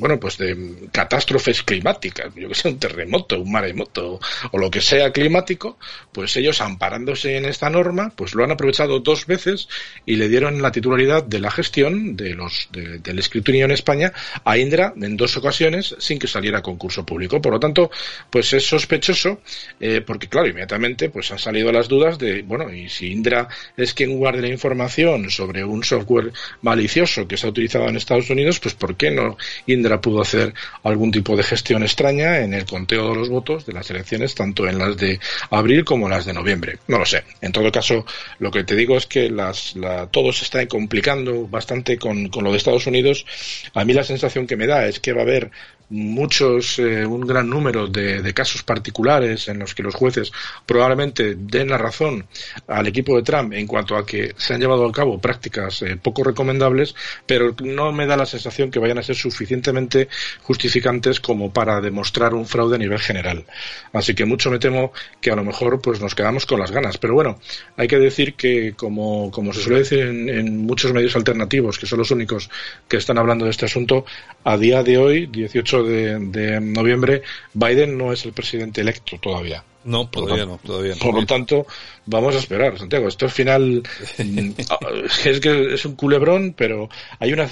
bueno, 0.06 0.20
pues 0.20 0.38
de 0.38 0.56
catástrofes 0.92 1.64
climáticas, 1.64 2.32
yo 2.36 2.48
que 2.48 2.54
sé, 2.54 2.70
un 2.70 2.78
terremoto, 2.78 3.42
un 3.42 3.52
maremoto 3.52 4.20
o 4.52 4.58
lo 4.60 4.70
que 4.70 4.80
sea 4.80 5.12
climático, 5.12 5.80
pues 6.12 6.38
ellos 6.38 6.62
amparándose 6.62 7.38
en 7.38 7.46
esta 7.46 7.72
norma, 7.72 8.14
pues 8.16 8.36
lo 8.36 8.44
han 8.44 8.52
aprovechado 8.52 9.00
dos 9.00 9.26
veces 9.26 9.68
y 10.06 10.18
le 10.18 10.30
dieron 10.30 10.62
la 10.62 10.72
titularidad 10.72 11.24
de 11.24 11.40
la 11.40 11.50
gestión 11.50 12.16
de 12.16 12.36
los 12.36 12.70
de, 12.72 13.00
del 13.00 13.18
escritorio 13.18 13.66
en 13.66 13.72
España 13.72 14.14
a 14.44 14.60
Indra 14.60 14.94
en 14.96 15.18
dos 15.18 15.38
ocasiones 15.38 15.96
sin 15.98 16.20
que 16.20 16.28
saliera 16.28 16.62
concurso 16.62 17.04
público. 17.04 17.42
Por 17.42 17.54
lo 17.54 17.60
tanto, 17.60 17.90
pues 18.30 18.54
es 18.54 18.64
sospechoso 18.64 19.42
eh, 19.80 20.02
porque 20.06 20.28
claro, 20.28 20.48
inmediatamente 20.48 21.10
pues 21.10 21.32
han 21.32 21.40
salido 21.40 21.72
las 21.72 21.88
dudas 21.88 22.20
de, 22.20 22.44
bueno, 22.44 22.72
y 22.72 22.90
si 22.90 23.12
Indra 23.12 23.48
es 23.76 23.96
quien 23.96 24.16
guarde 24.18 24.44
la 24.44 24.50
información 24.50 25.32
sobre 25.32 25.64
un 25.64 25.84
software 25.84 26.32
malicioso 26.62 27.28
que 27.28 27.38
se 27.38 27.48
ha 27.48 27.50
utilizado 27.50 27.88
en 27.88 27.96
Estados 27.96 28.30
Unidos, 28.30 28.60
pues 28.60 28.76
¿por 28.76 28.96
qué 28.96 29.10
no 29.10 29.36
Indra 29.66 29.85
pudo 30.02 30.22
hacer 30.22 30.54
algún 30.84 31.12
tipo 31.12 31.36
de 31.36 31.44
gestión 31.44 31.84
extraña 31.84 32.40
en 32.40 32.54
el 32.54 32.66
conteo 32.66 33.10
de 33.10 33.16
los 33.16 33.30
votos 33.30 33.66
de 33.66 33.74
las 33.74 33.90
elecciones, 33.90 34.36
tanto 34.36 34.68
en 34.68 34.78
las 34.78 34.98
de 34.98 35.20
abril 35.50 35.84
como 35.86 36.06
en 36.08 36.12
las 36.12 36.26
de 36.26 36.34
noviembre. 36.34 36.80
No 36.88 36.98
lo 36.98 37.06
sé. 37.06 37.24
En 37.42 37.52
todo 37.52 37.72
caso, 37.72 38.06
lo 38.40 38.52
que 38.52 38.64
te 38.64 38.76
digo 38.76 38.98
es 38.98 39.06
que 39.06 39.30
las, 39.30 39.76
la, 39.76 40.08
todo 40.08 40.32
se 40.34 40.44
está 40.44 40.66
complicando 40.68 41.48
bastante 41.48 41.98
con, 41.98 42.30
con 42.30 42.44
lo 42.44 42.52
de 42.52 42.58
Estados 42.58 42.88
Unidos. 42.88 43.26
A 43.74 43.86
mí 43.86 43.94
la 43.94 44.04
sensación 44.04 44.48
que 44.48 44.58
me 44.58 44.68
da 44.68 44.86
es 44.88 45.00
que 45.00 45.14
va 45.14 45.22
a 45.22 45.24
haber 45.24 45.52
muchos, 45.90 46.80
eh, 46.80 47.06
un 47.06 47.22
gran 47.22 47.50
número 47.50 47.88
de, 47.88 48.34
casos 48.34 48.64
particulares 48.64 49.48
en 49.48 49.60
los 49.60 49.74
que 49.74 49.84
los 49.84 49.96
jueces 49.96 50.32
probablemente 50.66 51.36
den 51.36 51.70
la 51.70 51.78
razón 51.78 52.26
al 52.68 52.88
equipo 52.88 53.16
de 53.16 53.24
Trump 53.24 53.54
en 53.54 53.68
cuanto 53.68 53.96
a 53.96 54.06
que 54.06 54.34
se 54.38 54.54
han 54.54 54.60
llevado 54.60 54.86
a 54.86 54.92
cabo 54.92 55.20
prácticas 55.20 55.82
eh, 55.84 55.96
poco 55.96 56.24
recomendables, 56.24 56.96
pero 57.26 57.56
no 57.64 57.92
me 57.92 58.08
da 58.08 58.18
la 58.18 58.26
sensación 58.26 58.72
que 58.72 58.80
vayan 58.80 58.98
a 58.98 59.04
ser 59.04 59.16
suficientemente 59.16 60.10
justificantes 60.42 61.20
como 61.20 61.54
para 61.54 61.80
demostrar 61.82 62.34
un 62.34 62.46
fraude 62.46 62.76
a 62.76 62.80
nivel 62.80 63.00
general. 63.00 63.46
Así 63.94 64.16
que 64.16 64.26
mucho 64.26 64.52
me 64.52 64.60
temo 64.60 64.92
que 65.22 65.32
a 65.32 65.36
lo 65.36 65.44
mejor 65.44 65.82
pues 65.82 66.02
nos 66.02 66.16
quedamos 66.16 66.46
con 66.46 66.60
las 66.60 66.72
ganas. 66.72 66.98
Pero 66.98 67.14
bueno, 67.14 67.40
hay 67.78 67.88
que 67.88 68.00
decir 68.00 68.34
que 68.34 68.74
como, 68.76 69.32
como 69.32 69.54
se 69.54 69.62
suele 69.62 69.80
decir 69.80 70.00
en, 70.00 70.30
en 70.30 70.66
muchos 70.66 70.92
medios 70.92 71.16
alternativos, 71.16 71.78
que 71.78 71.86
son 71.86 72.00
los 72.00 72.12
únicos 72.12 72.50
que 72.88 72.98
están 72.98 73.18
hablando 73.18 73.46
de 73.46 73.52
este 73.52 73.66
asunto, 73.66 74.06
a 74.44 74.58
día 74.58 74.84
de 74.84 74.98
hoy, 74.98 75.28
18 75.28 75.75
de, 75.84 76.20
de, 76.20 76.60
noviembre, 76.62 77.22
Biden 77.54 77.98
no 77.98 78.14
es 78.14 78.26
el 78.26 78.34
presidente 78.34 78.82
electo 78.82 79.18
todavía. 79.20 79.64
No, 79.86 80.10
todavía 80.10 80.46
no, 80.46 80.58
todavía 80.58 80.96
no. 80.96 81.00
Por 81.00 81.14
lo 81.14 81.26
tanto, 81.28 81.68
vamos 82.08 82.36
a 82.36 82.40
esperar, 82.40 82.76
Santiago. 82.78 83.08
Esto 83.08 83.26
al 83.26 83.32
final 83.32 83.84
es 84.18 85.40
que 85.40 85.74
es 85.76 85.86
un 85.86 85.96
culebrón, 85.96 86.56
pero 86.58 86.90
hay 87.20 87.34
una. 87.34 87.48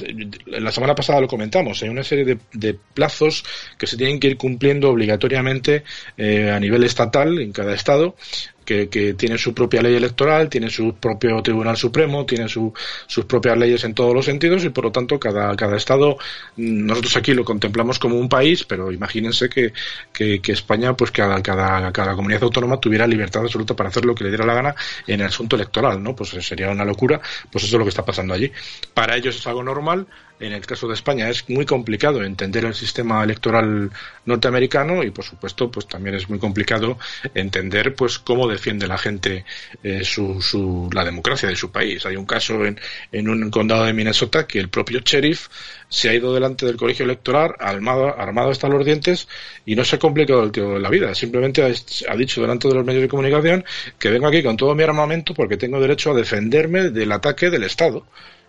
La 0.48 0.72
semana 0.72 0.96
pasada 0.96 1.22
lo 1.22 1.28
comentamos. 1.28 1.84
Hay 1.84 1.90
una 1.90 2.04
serie 2.04 2.26
de, 2.26 2.40
de 2.54 2.74
plazos 2.74 3.46
que 3.78 3.86
se 3.86 3.98
tienen 3.98 4.20
que 4.20 4.30
ir 4.30 4.38
cumpliendo 4.38 4.90
obligatoriamente 4.90 5.84
eh, 6.18 6.50
a 6.50 6.60
nivel 6.60 6.84
estatal 6.84 7.40
en 7.40 7.52
cada 7.52 7.76
estado 7.76 8.16
que, 8.64 8.90
que, 8.90 9.14
tiene 9.14 9.38
su 9.38 9.54
propia 9.54 9.82
ley 9.82 9.96
electoral, 9.96 10.50
tiene 10.50 10.70
su 10.70 10.96
propio 10.96 11.42
Tribunal 11.42 11.78
Supremo, 11.78 12.26
tiene 12.26 12.48
su, 12.48 12.74
sus 13.08 13.26
propias 13.26 13.58
leyes 13.58 13.84
en 13.84 13.94
todos 13.94 14.14
los 14.14 14.26
sentidos 14.26 14.64
y 14.64 14.70
por 14.70 14.86
lo 14.86 14.92
tanto 14.92 15.20
cada, 15.20 15.56
cada 15.56 15.78
Estado, 15.78 16.18
nosotros 16.58 17.18
aquí 17.18 17.34
lo 17.34 17.44
contemplamos 17.44 18.00
como 18.00 18.18
un 18.18 18.30
país, 18.30 18.64
pero 18.64 18.92
imagínense 18.92 19.50
que, 19.50 19.74
que, 20.12 20.42
España, 20.52 20.96
pues 20.96 21.12
cada, 21.12 21.42
cada, 21.42 21.92
cada 21.92 22.16
comunidad 22.16 22.44
autónoma 22.44 22.80
tuviera 22.80 23.08
libertad 23.08 23.44
absoluta 23.44 23.76
para 23.76 23.90
hacer 23.90 24.06
lo 24.06 24.16
que 24.16 24.24
le 24.24 24.30
diera 24.30 24.46
la 24.46 24.54
gana 24.54 24.76
en 25.08 25.22
el 25.22 25.28
asunto 25.28 25.56
electoral, 25.56 26.02
¿no? 26.02 26.16
Pues 26.16 26.30
sería 26.30 26.70
una 26.70 26.86
locura, 26.86 27.20
pues 27.52 27.64
eso 27.64 27.76
es 27.76 27.80
lo 27.80 27.86
que 27.86 27.90
está 27.90 28.06
pasando 28.06 28.34
allí. 28.34 28.52
Para 28.94 29.16
ellos 29.16 29.36
es 29.36 29.48
algo 29.48 29.64
normal, 29.64 30.08
en 30.40 30.54
el 30.54 30.66
caso 30.66 30.88
de 30.88 30.94
España 30.94 31.30
es 31.30 31.48
muy 31.50 31.66
complicado 31.66 32.24
entender 32.24 32.66
el 32.66 32.74
sistema 32.74 33.24
electoral 33.24 33.92
norteamericano 34.26 35.04
y 35.04 35.12
por 35.12 35.24
supuesto 35.24 35.72
pues 35.72 35.88
también 35.88 36.16
es 36.16 36.30
muy 36.30 36.40
complicado 36.40 36.98
entender 37.34 37.96
pues 37.96 38.20
cómo 38.20 38.48
defiende 38.54 38.88
la 38.88 38.98
gente 38.98 39.46
eh, 39.84 40.04
su, 40.04 40.42
su, 40.42 40.90
la 40.94 41.04
democracia 41.04 41.50
de 41.50 41.56
su 41.56 41.72
país. 41.72 42.06
Hay 42.06 42.16
un 42.16 42.26
caso 42.26 42.66
en, 42.66 42.80
en 43.12 43.30
un 43.30 43.50
condado 43.52 43.86
de 43.86 43.94
Minnesota 43.94 44.48
que 44.48 44.60
el 44.60 44.70
propio 44.70 45.02
sheriff 45.04 45.48
se 45.90 46.10
ha 46.10 46.14
ido 46.14 46.34
delante 46.34 46.66
del 46.66 46.76
colegio 46.78 47.06
electoral 47.06 47.54
armado, 47.60 48.20
armado 48.20 48.50
hasta 48.50 48.68
los 48.68 48.84
dientes 48.84 49.28
y 49.66 49.76
no 49.76 49.86
se 49.86 49.98
ha 49.98 50.00
complicado 50.00 50.44
el 50.44 50.52
tío 50.52 50.74
de 50.74 50.80
la 50.80 50.90
vida. 50.90 51.14
Simplemente 51.14 51.62
ha, 51.62 52.12
ha 52.12 52.16
dicho 52.16 52.42
delante 52.42 52.68
de 52.68 52.74
los 52.74 52.86
medios 52.86 53.04
de 53.04 53.10
comunicación 53.10 53.64
que 54.00 54.10
vengo 54.10 54.28
aquí 54.28 54.42
con 54.42 54.58
todo 54.58 54.74
mi 54.74 54.84
armamento 54.84 55.34
porque 55.34 55.58
tengo 55.58 55.80
derecho 55.80 56.12
a 56.12 56.16
defenderme 56.16 56.90
del 56.90 57.12
ataque 57.12 57.50
del 57.50 57.64
Estado. 57.64 58.06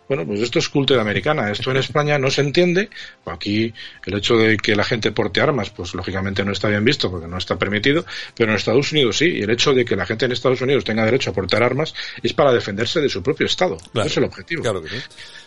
Bueno, 0.09 0.27
pues 0.27 0.41
esto 0.41 0.59
es 0.59 0.69
cultura 0.69 1.01
americana. 1.01 1.51
Esto 1.51 1.71
en 1.71 1.79
España 1.79 2.19
no 2.19 2.31
se 2.31 2.43
entiende. 2.43 2.91
Aquí 3.25 3.73
el 4.05 4.15
hecho 4.15 4.37
de 4.37 4.57
que 4.59 4.77
la 4.77 4.85
gente 4.85 5.13
porte 5.13 5.41
armas, 5.41 5.71
pues 5.71 5.95
lógicamente 5.95 6.45
no 6.45 6.53
está 6.53 6.69
bien 6.69 6.85
visto 6.85 7.11
porque 7.11 7.27
no 7.27 7.39
está 7.39 7.57
permitido, 7.57 8.05
pero 8.37 8.51
en 8.51 8.57
Estados 8.57 8.93
Unidos 8.93 9.17
sí. 9.17 9.27
Y 9.27 9.43
el 9.43 9.51
hecho 9.51 9.73
de 9.73 9.85
que 9.85 9.97
la 9.97 10.05
gente 10.05 10.27
en 10.27 10.33
Estados 10.33 10.61
Unidos 10.61 10.85
tenga 10.85 11.05
derecho 11.05 11.31
a 11.31 11.33
portar 11.33 11.63
armas 11.63 11.95
es 12.23 12.33
para 12.35 12.53
defenderse 12.53 13.01
de 13.01 13.09
su 13.09 13.23
propio 13.23 13.47
Estado. 13.47 13.77
Claro, 13.93 14.07
Ese 14.07 14.09
es 14.09 14.17
el 14.19 14.25
objetivo. 14.25 14.63
Claro 14.63 14.83
que 14.83 14.91
sí. 14.91 14.97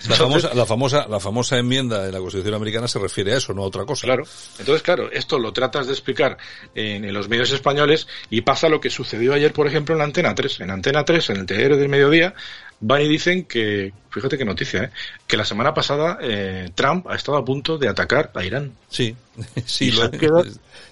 La 0.09 0.15
famosa, 0.15 0.53
la 0.53 0.65
famosa, 0.65 1.07
la 1.07 1.19
famosa 1.19 1.57
enmienda 1.57 2.03
de 2.03 2.11
la 2.11 2.19
Constitución 2.19 2.55
americana 2.55 2.87
se 2.87 2.99
refiere 2.99 3.33
a 3.33 3.37
eso, 3.37 3.53
no 3.53 3.63
a 3.63 3.65
otra 3.65 3.85
cosa. 3.85 4.07
Claro. 4.07 4.23
Entonces, 4.59 4.81
claro, 4.81 5.11
esto 5.11 5.37
lo 5.37 5.53
tratas 5.53 5.87
de 5.87 5.93
explicar 5.93 6.37
en, 6.73 7.05
en 7.05 7.13
los 7.13 7.29
medios 7.29 7.51
españoles 7.51 8.07
y 8.29 8.41
pasa 8.41 8.69
lo 8.69 8.81
que 8.81 8.89
sucedió 8.89 9.33
ayer, 9.33 9.53
por 9.53 9.67
ejemplo, 9.67 9.93
en 9.93 9.99
la 9.99 10.05
Antena 10.05 10.33
3. 10.33 10.61
En 10.61 10.71
Antena 10.71 11.05
3, 11.05 11.29
en 11.31 11.37
el 11.37 11.45
diario 11.45 11.77
del 11.77 11.89
mediodía, 11.89 12.33
van 12.79 13.01
y 13.01 13.07
dicen 13.07 13.45
que, 13.45 13.91
fíjate 14.17 14.37
qué 14.37 14.45
noticia, 14.45 14.83
¿eh? 14.85 14.89
que 15.25 15.37
la 15.37 15.45
semana 15.45 15.73
pasada 15.73 16.17
eh, 16.21 16.69
Trump 16.75 17.07
ha 17.07 17.15
estado 17.15 17.37
a 17.37 17.45
punto 17.45 17.77
de 17.77 17.87
atacar 17.87 18.31
a 18.35 18.43
Irán. 18.43 18.73
Sí, 18.89 19.15
sí. 19.65 19.85
Y, 19.89 19.91
Lo, 19.91 20.09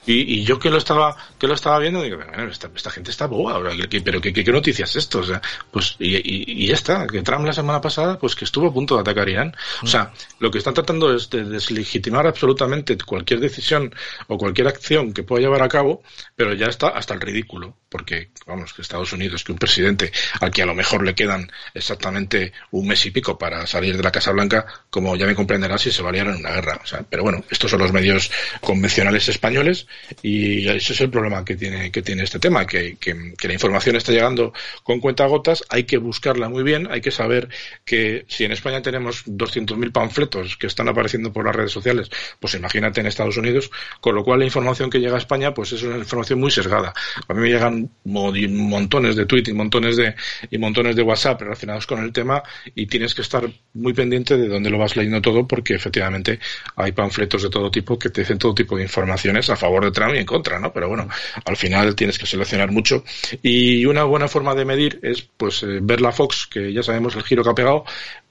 y, 0.08 0.40
y 0.42 0.44
yo 0.44 0.60
que 0.60 0.70
lo 0.70 0.78
estaba 0.78 1.18
que 1.40 1.48
lo 1.48 1.56
estaba 1.56 1.80
viendo 1.80 2.02
digo, 2.04 2.18
bueno, 2.18 2.52
esta, 2.52 2.70
esta 2.76 2.92
gente 2.92 3.10
está 3.10 3.26
boba, 3.26 3.54
ahora, 3.54 3.76
¿qué- 3.76 3.90
qué- 3.90 4.02
pero 4.02 4.22
¿qué, 4.22 4.32
qué, 4.32 4.44
qué 4.44 4.52
noticias 4.52 4.90
es 4.92 4.96
esto? 4.98 5.20
O 5.20 5.24
sea, 5.24 5.42
pues 5.72 5.96
y, 6.00 6.16
y, 6.18 6.64
y 6.64 6.68
ya 6.68 6.76
está, 6.76 7.08
que 7.08 7.24
Trump 7.24 7.46
la 7.46 7.54
semana 7.54 7.82
pasada 7.82 8.20
pues 8.20 8.36
que 8.36 8.46
estuvo 8.46 8.68
a 8.68 8.74
punto 8.74 8.96
de 8.96 9.02
atacar 9.02 9.28
a 9.28 9.32
Irán. 9.32 9.56
O 9.82 9.88
sea, 9.88 10.12
lo 10.40 10.52
que 10.52 10.60
están 10.60 10.74
tratando 10.76 11.14
es 11.16 11.30
de 11.32 11.44
deslegitimar 11.44 12.28
absolutamente 12.28 12.98
cualquier 12.98 13.40
decisión 13.40 13.94
o 14.28 14.38
cualquier 14.38 14.68
acción 14.68 15.12
que 15.14 15.24
pueda 15.24 15.42
llevar 15.42 15.64
a 15.64 15.68
cabo, 15.70 16.04
pero 16.36 16.54
ya 16.54 16.68
está 16.68 16.90
hasta 16.90 17.14
el 17.16 17.22
ridículo, 17.22 17.76
porque 17.90 18.30
vamos, 18.46 18.74
que 18.74 18.84
Estados 18.84 19.12
Unidos, 19.14 19.44
que 19.44 19.54
un 19.54 19.58
presidente 19.58 20.12
al 20.40 20.52
que 20.52 20.62
a 20.62 20.66
lo 20.68 20.76
mejor 20.76 21.04
le 21.04 21.16
quedan 21.16 21.50
exactamente 21.74 22.54
un 22.72 22.88
mes 22.88 23.04
y 23.08 23.12
pico 23.16 23.38
para 23.38 23.66
salir 23.66 23.96
de 23.96 24.04
la 24.04 24.12
Casa 24.12 24.34
Blanca, 24.34 24.66
como 24.90 25.16
ya 25.16 25.26
me 25.26 25.34
comprenderás, 25.34 25.82
si 25.82 25.90
se 25.90 26.02
valiera 26.02 26.32
en 26.32 26.40
una 26.40 26.52
guerra. 26.52 26.82
Pero 27.10 27.24
bueno, 27.24 27.46
estos 27.50 27.72
son 27.72 27.80
los 27.80 27.94
medios 27.94 28.30
convencionales 28.60 29.30
españoles 29.30 29.88
y 30.22 30.68
ese 30.68 30.92
es 30.92 31.00
el 31.00 31.10
problema 31.10 31.46
que 31.46 31.56
tiene, 31.56 31.92
que 31.92 32.02
tiene 32.02 32.24
este 32.24 32.40
tema, 32.40 32.68
que, 32.68 32.98
que, 32.98 33.16
la 33.48 33.54
información 33.54 33.96
está 33.96 34.12
llegando 34.12 34.52
con 34.84 35.00
cuentagotas, 35.00 35.64
hay 35.70 35.86
que 35.86 35.98
buscarla 35.98 36.50
muy 36.50 36.64
bien, 36.64 36.90
hay 36.92 37.00
que 37.00 37.12
saber 37.12 37.48
que 37.86 38.26
si 38.28 38.44
en 38.44 38.52
España 38.52 38.82
tenemos 38.82 39.26
200.000 39.26 39.94
panfletos 39.94 40.58
que 40.58 40.68
están 40.68 40.90
apareciendo 40.90 41.32
por 41.32 41.46
las 41.46 41.56
redes 41.56 41.72
sociales, 41.72 42.10
pues 42.42 42.56
imagínate 42.56 43.00
en 43.00 43.08
Estados 43.08 43.38
Unidos, 43.38 43.72
con 44.02 44.14
lo 44.14 44.26
cual 44.26 44.40
la 44.40 44.46
información 44.46 44.90
que 44.90 45.00
llega 45.00 45.16
a 45.16 45.20
España 45.20 45.54
pues 45.54 45.72
es 45.72 45.84
una 45.84 45.98
información 46.00 46.40
muy 46.40 46.52
sesgada. 46.52 46.94
A 47.30 47.34
mí 47.34 47.40
me 47.40 47.50
llegan 47.50 47.90
montones 48.04 49.16
de 49.16 49.26
tweets 49.26 49.50
y 49.50 49.54
montones 49.54 49.96
de, 49.96 50.16
y 50.52 50.58
montones 50.58 50.98
de 50.98 51.02
WhatsApp 51.02 51.40
relacionados 51.42 51.88
con 51.88 52.04
el 52.04 52.12
tema 52.12 52.44
y 52.74 52.88
tienes 53.06 53.14
que 53.14 53.22
estar 53.22 53.48
muy 53.76 53.94
pendiente 53.94 54.36
de 54.36 54.48
dónde 54.48 54.72
lo 54.72 54.80
vas 54.80 54.96
leyendo 54.96 55.22
todo 55.22 55.48
porque 55.48 55.76
efectivamente 55.76 56.40
hay 56.76 56.92
panfletos 56.92 57.44
de 57.44 57.52
todo 57.52 57.70
tipo 57.70 58.00
que 58.00 58.10
te 58.10 58.22
dicen 58.22 58.40
todo 58.40 58.56
tipo 58.56 58.76
de 58.76 58.82
informaciones 58.82 59.48
a 59.52 59.56
favor 59.56 59.86
de 59.86 59.92
Trump 59.92 60.16
y 60.16 60.18
en 60.18 60.26
contra, 60.26 60.60
¿no? 60.60 60.74
Pero 60.74 60.88
bueno, 60.88 61.08
al 61.46 61.56
final 61.56 61.94
tienes 61.94 62.18
que 62.18 62.26
seleccionar 62.26 62.72
mucho 62.72 63.04
y 63.44 63.86
una 63.86 64.06
buena 64.06 64.28
forma 64.28 64.56
de 64.56 64.66
medir 64.66 65.00
es 65.04 65.22
pues 65.22 65.62
eh, 65.62 65.82
ver 65.84 66.02
la 66.02 66.12
Fox, 66.12 66.48
que 66.48 66.74
ya 66.74 66.82
sabemos 66.82 67.16
el 67.16 67.22
giro 67.22 67.44
que 67.44 67.50
ha 67.52 67.54
pegado, 67.54 67.86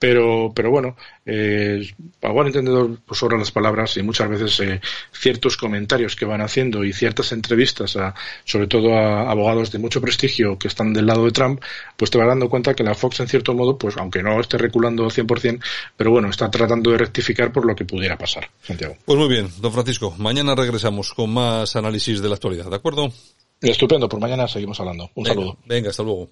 pero, 0.05 0.53
pero 0.55 0.71
bueno, 0.71 0.97
eh, 1.25 1.81
a 2.21 2.31
buen 2.31 2.49
entendedor 2.49 2.99
pues 3.07 3.19
sobran 3.19 3.41
las 3.41 3.51
palabras 3.51 3.97
y 3.97 4.03
muchas 4.03 4.29
veces 4.29 4.61
eh, 4.61 4.79
ciertos 5.13 5.57
comentarios 5.57 6.15
que 6.15 6.27
van 6.27 6.43
haciendo 6.43 6.85
y 6.85 6.93
ciertas 6.93 7.33
entrevistas 7.33 7.97
a, 7.97 8.15
sobre 8.45 8.67
todo 8.67 8.95
a 8.95 9.31
abogados 9.31 9.73
de 9.73 9.79
mucho 9.79 10.03
prestigio 10.03 10.59
que 10.59 10.69
están 10.69 10.93
del 10.93 11.07
lado 11.07 11.25
de 11.25 11.31
Trump, 11.31 11.63
pues 11.97 12.11
te 12.11 12.19
vas 12.19 12.29
dando 12.29 12.51
cuenta 12.51 12.75
que 12.75 12.85
la 12.85 12.95
Fox 12.95 13.21
en 13.21 13.29
cierto 13.29 13.55
modo, 13.55 13.79
pues 13.79 13.97
aunque 13.97 14.23
no 14.23 14.39
esté 14.39 14.59
reculando 14.59 15.05
al 15.05 15.11
100%, 15.11 15.65
pero 15.97 16.11
bueno, 16.11 16.29
está 16.29 16.51
tratando 16.51 16.91
de 16.91 16.99
rectificar 16.99 17.51
por 17.51 17.65
lo 17.65 17.75
que 17.75 17.87
pudiera 17.87 18.19
pasar, 18.19 18.51
Santiago. 18.61 18.99
Pues 19.07 19.19
muy 19.19 19.29
bien, 19.29 19.49
don 19.63 19.73
Francisco, 19.73 20.15
mañana 20.19 20.55
regresamos 20.55 21.15
con 21.15 21.33
más 21.33 21.77
análisis 21.77 22.21
de 22.21 22.29
la 22.29 22.35
actualidad, 22.35 22.69
¿de 22.69 22.77
acuerdo? 22.77 23.11
Estupendo, 23.63 24.07
por 24.07 24.21
mañana 24.21 24.47
seguimos 24.47 24.79
hablando. 24.81 25.05
Un 25.15 25.25
Venga, 25.25 25.35
saludo. 25.35 25.59
Venga, 25.65 25.89
hasta 25.89 26.03
luego. 26.03 26.29